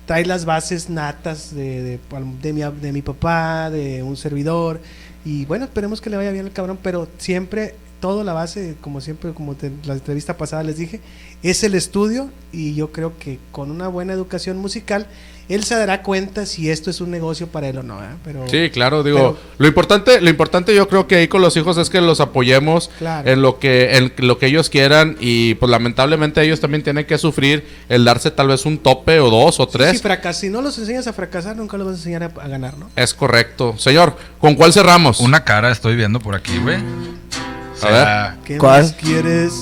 Trae 0.08 0.26
las 0.26 0.46
bases 0.46 0.90
natas 0.90 1.54
de, 1.54 1.84
de, 1.84 2.00
de 2.42 2.54
mi, 2.54 2.62
de 2.82 2.92
mi 2.92 3.04
papá, 3.04 3.70
de 3.70 4.02
un 4.02 4.18
servidor. 4.18 4.82
Y 5.26 5.46
bueno, 5.46 5.66
esperemos 5.66 6.02
que 6.02 6.10
le 6.10 6.18
vaya 6.18 6.32
bien 6.32 6.46
al 6.46 6.52
cabrón. 6.54 6.80
Pero 6.82 7.08
siempre 7.18 7.76
todo 8.00 8.24
la 8.24 8.34
base, 8.34 8.76
como 8.82 9.00
siempre, 9.02 9.32
como 9.34 9.56
te- 9.56 9.72
la 9.86 9.94
entrevista 9.94 10.36
pasada 10.38 10.64
les 10.64 10.78
dije, 10.78 11.02
es 11.44 11.64
el 11.64 11.76
estudio 11.76 12.32
y 12.52 12.74
yo 12.74 12.92
creo 12.92 13.18
que 13.20 13.38
con 13.52 13.70
una 13.70 13.88
buena 13.88 14.14
educación 14.14 14.58
musical, 14.58 15.06
él 15.54 15.64
se 15.64 15.76
dará 15.76 16.02
cuenta 16.04 16.46
si 16.46 16.70
esto 16.70 16.90
es 16.90 17.02
un 17.02 17.12
negocio 17.12 17.48
para 17.48 17.68
él 17.70 17.78
o 17.80 17.84
no. 17.84 18.02
¿eh? 18.04 18.08
Pero, 18.24 18.48
Sí, 18.48 18.70
claro, 18.72 19.04
digo, 19.04 19.18
Pero- 19.18 19.38
lo 19.58 19.68
importante, 19.68 20.22
lo 20.22 20.30
importante 20.30 20.74
yo 20.76 20.88
creo 20.88 21.08
que 21.08 21.16
ahí 21.16 21.28
con 21.28 21.42
los 21.42 21.56
hijos 21.58 21.78
es 21.78 21.90
que 21.90 22.02
los 22.02 22.20
apoyemos 22.20 22.90
Claro. 23.00 23.30
en 23.30 23.42
lo 23.42 23.60
que, 23.60 23.98
en 23.98 24.14
lo 24.18 24.38
que 24.38 24.48
ellos 24.48 24.70
quieran 24.70 25.18
y 25.20 25.56
pues 25.56 25.70
lamentablemente 25.70 26.42
ellos 26.44 26.60
también 26.60 26.84
tienen 26.84 27.06
que 27.06 27.18
sufrir 27.18 27.66
el 27.90 28.06
darse 28.06 28.32
tal 28.32 28.48
vez 28.48 28.66
un 28.66 28.78
tope 28.78 29.20
o 29.20 29.30
dos 29.30 29.60
o 29.60 29.68
tres. 29.68 29.92
Si, 29.92 30.04
fracas- 30.04 30.38
si 30.40 30.50
no 30.50 30.62
los 30.62 30.78
enseñas 30.78 31.08
a 31.08 31.14
fracasar, 31.14 31.56
nunca 31.56 31.78
los 31.78 31.88
vas 31.88 31.96
a 31.96 32.00
enseñar 32.00 32.24
a, 32.24 32.26
a 32.42 32.48
ganar, 32.48 32.78
¿no? 32.78 32.90
Es 32.96 33.14
correcto. 33.14 33.76
Señor, 33.78 34.16
¿con 34.40 34.56
cuál 34.56 34.74
cerramos? 34.74 35.20
Una 35.20 35.44
cara 35.44 35.72
estoy 35.72 35.96
viendo 35.96 36.20
por 36.20 36.36
aquí, 36.36 36.58
güey. 36.58 36.78
O 36.78 37.86
A 37.86 37.90
sea, 37.90 38.38
¿Qué 38.46 38.58
¿Cuál? 38.58 38.84
más 38.84 38.94
quieres? 38.94 39.54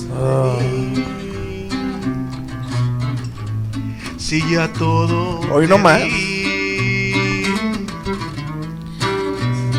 Si 4.19 4.43
ya 4.51 4.67
todo. 4.73 5.39
Hoy 5.51 5.65
te 5.65 5.69
no 5.69 5.77
más. 5.79 6.01
di. 6.03 6.49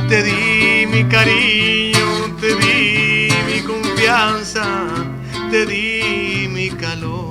Te 0.09 0.25
di 0.25 0.87
mi 0.87 1.05
cariño, 1.05 2.35
te 2.41 2.57
di 2.57 3.29
mi 3.47 3.61
confianza, 3.61 4.65
te 5.53 5.67
di 5.67 6.49
mi 6.49 6.69
calor. 6.71 7.31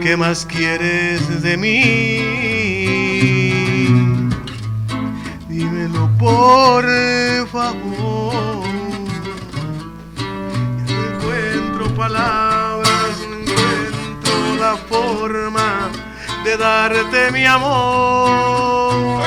¿Qué 0.00 0.16
más 0.16 0.46
quieres 0.46 1.42
de 1.42 1.56
mí? 1.56 1.78
Dímelo 5.48 6.08
por 6.18 6.84
favor. 7.48 8.64
No 10.86 10.94
encuentro 11.14 11.94
palabras, 11.96 12.67
la 14.58 14.76
forma 14.76 15.90
de 16.44 16.56
darte 16.56 17.30
mi 17.30 17.44
amor. 17.46 19.22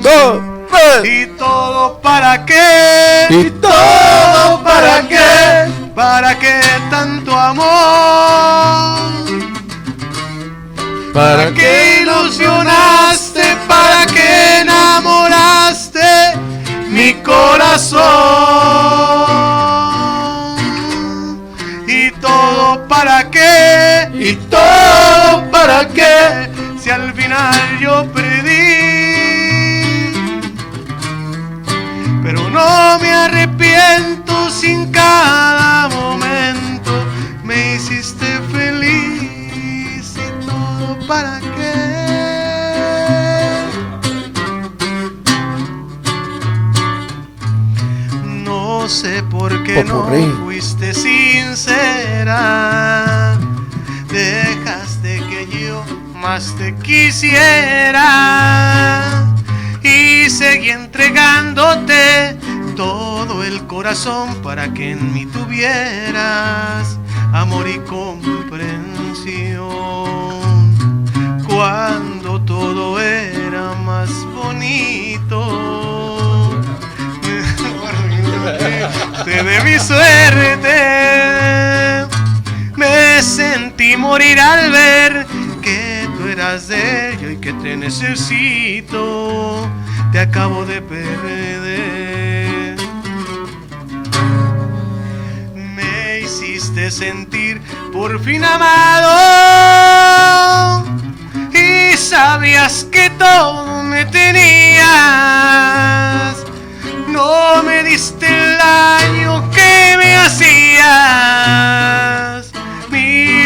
Dos, 0.00 0.42
tres. 0.70 1.04
¿Y 1.04 1.26
todo 1.36 2.00
para 2.00 2.46
qué? 2.46 3.26
¿Y 3.30 3.50
todo 3.50 4.62
para 4.62 5.08
qué? 5.08 5.70
¿Para 5.94 6.38
qué 6.38 6.60
tanto 6.90 7.36
amor? 7.36 7.66
¿Para 11.12 11.52
qué 11.52 12.02
ilusionaste? 12.02 13.56
¿Para 13.66 14.06
qué 14.06 14.60
enamoraste 14.60 16.34
mi 16.88 17.14
corazón? 17.22 17.96
¿Y 24.28 24.34
todo 24.50 25.48
para 25.52 25.86
qué? 25.86 26.50
Si 26.80 26.90
al 26.90 27.14
final 27.14 27.78
yo 27.80 28.04
perdí. 28.12 28.50
Pero 32.24 32.50
no 32.50 32.98
me 32.98 33.12
arrepiento 33.12 34.50
sin 34.50 34.90
cada 34.90 35.88
momento. 35.90 36.90
Me 37.44 37.76
hiciste 37.76 38.26
feliz 38.52 40.16
y 40.16 40.28
todo 40.44 40.98
para 41.06 41.38
qué. 41.38 41.76
No 48.24 48.88
sé 48.88 49.22
por 49.22 49.62
qué 49.62 49.84
Popurrí. 49.84 50.26
no 50.26 50.46
fuiste 50.46 50.92
sincera. 50.94 52.36
Dejaste 54.16 55.20
que 55.28 55.46
yo 55.60 55.84
más 56.14 56.54
te 56.56 56.74
quisiera. 56.76 58.00
Y 59.82 60.30
seguí 60.30 60.70
entregándote 60.70 62.38
todo 62.76 63.44
el 63.44 63.66
corazón 63.66 64.34
para 64.42 64.72
que 64.72 64.92
en 64.92 65.12
mí 65.12 65.26
tuvieras 65.26 66.98
amor 67.34 67.68
y 67.68 67.78
comprensión. 67.80 69.66
Cuando 71.46 72.40
todo 72.40 72.98
era 72.98 73.74
más 73.84 74.08
bonito. 74.34 75.42
Te 79.26 79.42
de 79.42 79.60
mi 79.62 79.78
suerte. 79.78 81.26
Me 82.76 83.22
sentí 83.22 83.96
morir 83.96 84.38
al 84.38 84.70
ver 84.70 85.26
que 85.62 86.06
tú 86.16 86.28
eras 86.28 86.68
de 86.68 87.14
ella 87.14 87.30
y 87.30 87.36
que 87.38 87.54
te 87.54 87.74
necesito. 87.76 89.66
Te 90.12 90.20
acabo 90.20 90.66
de 90.66 90.82
perder. 90.82 92.76
Me 95.54 96.20
hiciste 96.20 96.90
sentir 96.90 97.62
por 97.92 98.22
fin 98.22 98.44
amado. 98.44 99.06
Y 101.52 101.96
sabías 101.96 102.84
que 102.92 103.08
todo 103.10 103.82
me 103.84 104.04
tenías. 104.04 104.86
No 107.08 107.62
me 107.62 107.82
diste 107.84 108.26
el 108.26 108.58
daño 108.58 109.50
que 109.50 109.96
me 109.96 110.16
hacías. 110.16 111.56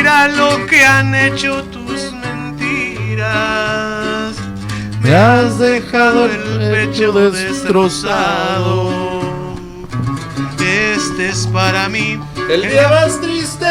Mira 0.00 0.28
lo 0.28 0.66
que 0.66 0.82
han 0.82 1.14
hecho 1.14 1.62
tus 1.64 2.10
mentiras. 2.14 3.20
Me 5.02 5.14
has 5.14 5.58
dejado 5.58 6.24
el 6.24 6.40
pecho 6.70 7.12
destrozado. 7.30 8.88
Este 10.58 11.28
es 11.28 11.46
para 11.48 11.90
mí 11.90 12.18
el 12.48 12.62
día 12.62 12.88
más 12.88 13.20
triste. 13.20 13.66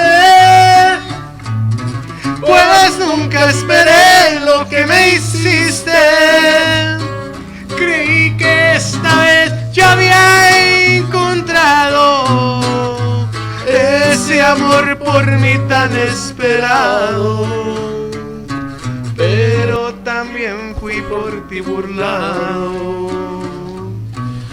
Pues 2.41 2.99
nunca 2.99 3.49
esperé 3.49 4.39
lo 4.45 4.69
que 4.69 4.85
me 4.85 5.15
hiciste. 5.15 6.98
Amor 14.59 14.97
por 14.97 15.25
mí 15.39 15.53
tan 15.67 15.95
esperado. 15.95 17.47
Pero 19.15 19.93
también 20.03 20.75
fui 20.79 21.01
por 21.01 21.47
ti 21.47 21.61
burlado. 21.61 23.09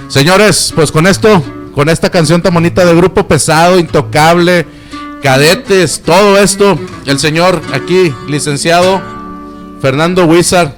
Señores, 0.09 0.73
pues 0.75 0.91
con 0.93 1.07
esto, 1.07 1.43
con 1.75 1.89
esta 1.89 2.11
canción 2.11 2.43
tan 2.43 2.55
bonita 2.55 2.85
de 2.85 2.95
grupo 2.95 3.27
pesado, 3.27 3.79
intocable, 3.79 4.67
cadetes, 5.23 6.03
todo 6.03 6.39
esto, 6.39 6.79
el 7.07 7.19
señor 7.19 7.61
aquí, 7.73 8.15
licenciado 8.29 9.01
Fernando 9.81 10.25
Wizard, 10.27 10.73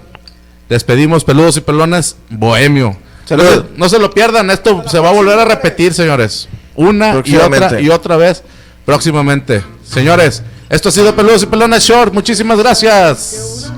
despedimos 0.68 1.24
peludos 1.24 1.56
y 1.56 1.60
pelones, 1.60 2.16
bohemio. 2.30 2.96
Salud. 3.24 3.44
No, 3.44 3.66
no 3.76 3.88
se 3.88 3.98
lo 3.98 4.10
pierdan, 4.10 4.50
esto 4.50 4.82
se 4.88 4.98
va 4.98 5.10
a 5.10 5.12
volver 5.12 5.38
a 5.38 5.44
repetir, 5.44 5.92
señores. 5.92 6.48
Una 6.74 7.22
y 7.24 7.36
otra 7.36 7.80
y 7.80 7.90
otra 7.90 8.16
vez 8.16 8.42
próximamente. 8.88 9.62
Señores, 9.84 10.42
esto 10.70 10.88
ha 10.88 10.92
sido 10.92 11.14
Peludos 11.14 11.42
y 11.42 11.46
Pelones 11.46 11.82
Short. 11.82 12.10
Muchísimas 12.10 12.58
gracias. 12.58 13.70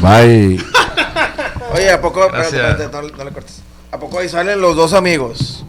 Bye. 0.00 0.64
Oye, 1.74 1.90
¿a 1.90 2.00
poco? 2.00 2.26
Espérate, 2.26 2.84
espérate, 2.84 2.88
no, 2.92 3.16
no 3.16 3.24
le 3.24 3.32
cortes. 3.32 3.56
¿A 3.90 3.98
poco 3.98 4.20
ahí 4.20 4.28
salen 4.28 4.60
los 4.60 4.76
dos 4.76 4.92
amigos? 4.92 5.64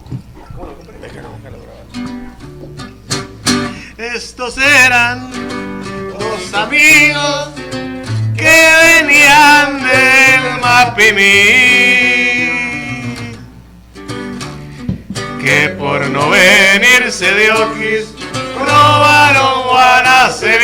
Estos 3.97 4.55
eran 4.59 5.31
dos 6.19 6.53
amigos 6.53 7.49
que 8.37 9.01
venían 9.01 9.81
del 9.81 10.61
Mapimí. 10.61 12.12
Que 15.43 15.67
por 15.77 16.09
no 16.09 16.29
venirse 16.29 17.33
de 17.33 17.51
Oquis 17.51 18.07
probaron 18.55 19.63
Guanaceví. 19.67 20.63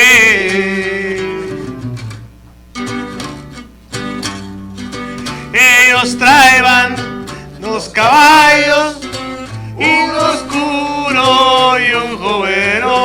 Ellos 5.52 6.18
traían 6.18 7.26
dos 7.60 7.90
caballos 7.90 8.96
y 9.78 9.84
un 9.84 10.16
oscuro 10.16 11.78
y 11.78 11.94
un 11.94 12.18
jovero. 12.18 12.96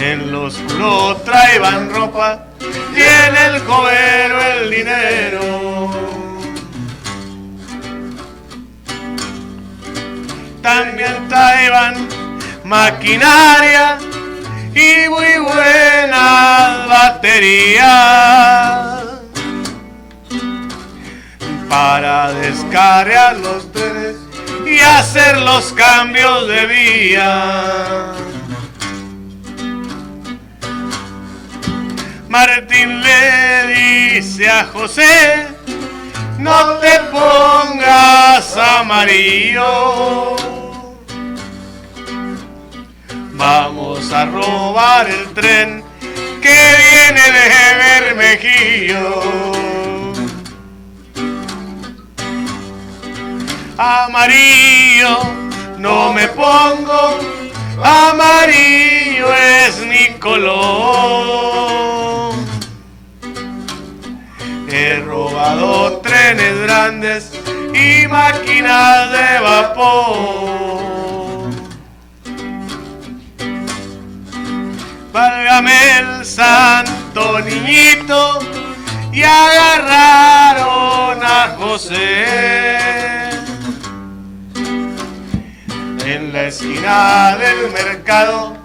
En 0.00 0.32
lo 0.32 0.46
oscuro 0.46 1.14
traían 1.24 1.88
ropa 1.94 2.44
tiene 2.92 3.46
el 3.54 3.60
jovero 3.60 4.42
el 4.42 4.68
dinero. 4.68 6.19
También 10.62 11.28
traían 11.28 12.08
maquinaria 12.64 13.98
y 14.74 15.08
muy 15.08 15.38
buenas 15.38 16.88
baterías 16.88 17.80
para 21.68 22.32
descargar 22.32 23.36
los 23.38 23.72
trenes 23.72 24.16
y 24.66 24.78
hacer 24.80 25.38
los 25.38 25.72
cambios 25.72 26.46
de 26.48 26.66
vía. 26.66 28.12
Martín 32.28 33.02
le 33.02 33.66
dice 33.74 34.48
a 34.48 34.64
José, 34.66 35.48
no 36.40 36.78
te 36.78 36.98
pongas 37.10 38.56
amarillo. 38.56 40.36
Vamos 43.32 44.12
a 44.12 44.24
robar 44.26 45.08
el 45.08 45.32
tren 45.32 45.84
que 46.42 46.58
viene 46.82 47.22
de 47.36 47.44
Bermejillo. 47.80 49.22
Amarillo, 53.78 55.22
no 55.78 56.12
me 56.12 56.28
pongo, 56.28 57.18
amarillo 57.82 59.34
es 59.34 59.78
mi 59.86 60.18
color. 60.18 61.80
He 64.72 65.00
robado 65.00 65.98
trenes 65.98 66.60
grandes 66.62 67.32
y 67.74 68.06
máquinas 68.06 69.10
de 69.10 69.40
vapor. 69.40 70.80
Válgame 75.12 75.98
el 75.98 76.24
santo 76.24 77.40
niñito 77.40 78.38
y 79.12 79.24
agarraron 79.24 81.20
a 81.20 81.56
José. 81.58 82.26
En 86.06 86.32
la 86.32 86.44
esquina 86.44 87.36
del 87.38 87.72
mercado 87.72 88.56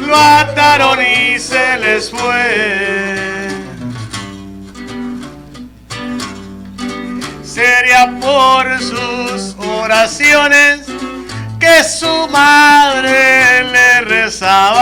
lo 0.00 0.16
ataron 0.16 0.98
y 1.00 1.38
se 1.38 1.78
les 1.78 2.10
fue. 2.10 3.41
Sería 7.52 8.18
por 8.18 8.80
sus 8.80 9.54
oraciones 9.58 10.86
que 11.60 11.84
su 11.84 12.26
madre 12.28 13.64
le 13.64 14.00
rezaba. 14.00 14.80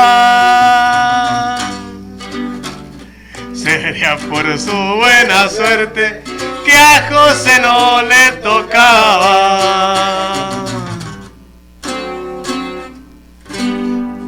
Sería 3.52 4.16
por 4.16 4.56
su 4.56 4.70
buena 4.70 5.48
suerte 5.48 6.22
que 6.64 6.76
a 6.76 7.08
José 7.10 7.60
no 7.60 8.02
le 8.02 8.32
tocaba. 8.40 8.90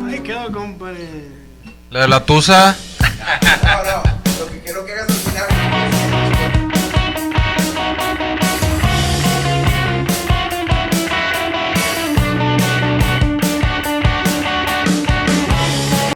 Ahí 0.09 0.19
quedó, 0.25 0.51
compadre. 0.51 1.29
La 1.91 2.01
de 2.01 2.09
la 2.09 2.25
Tusa 2.25 2.77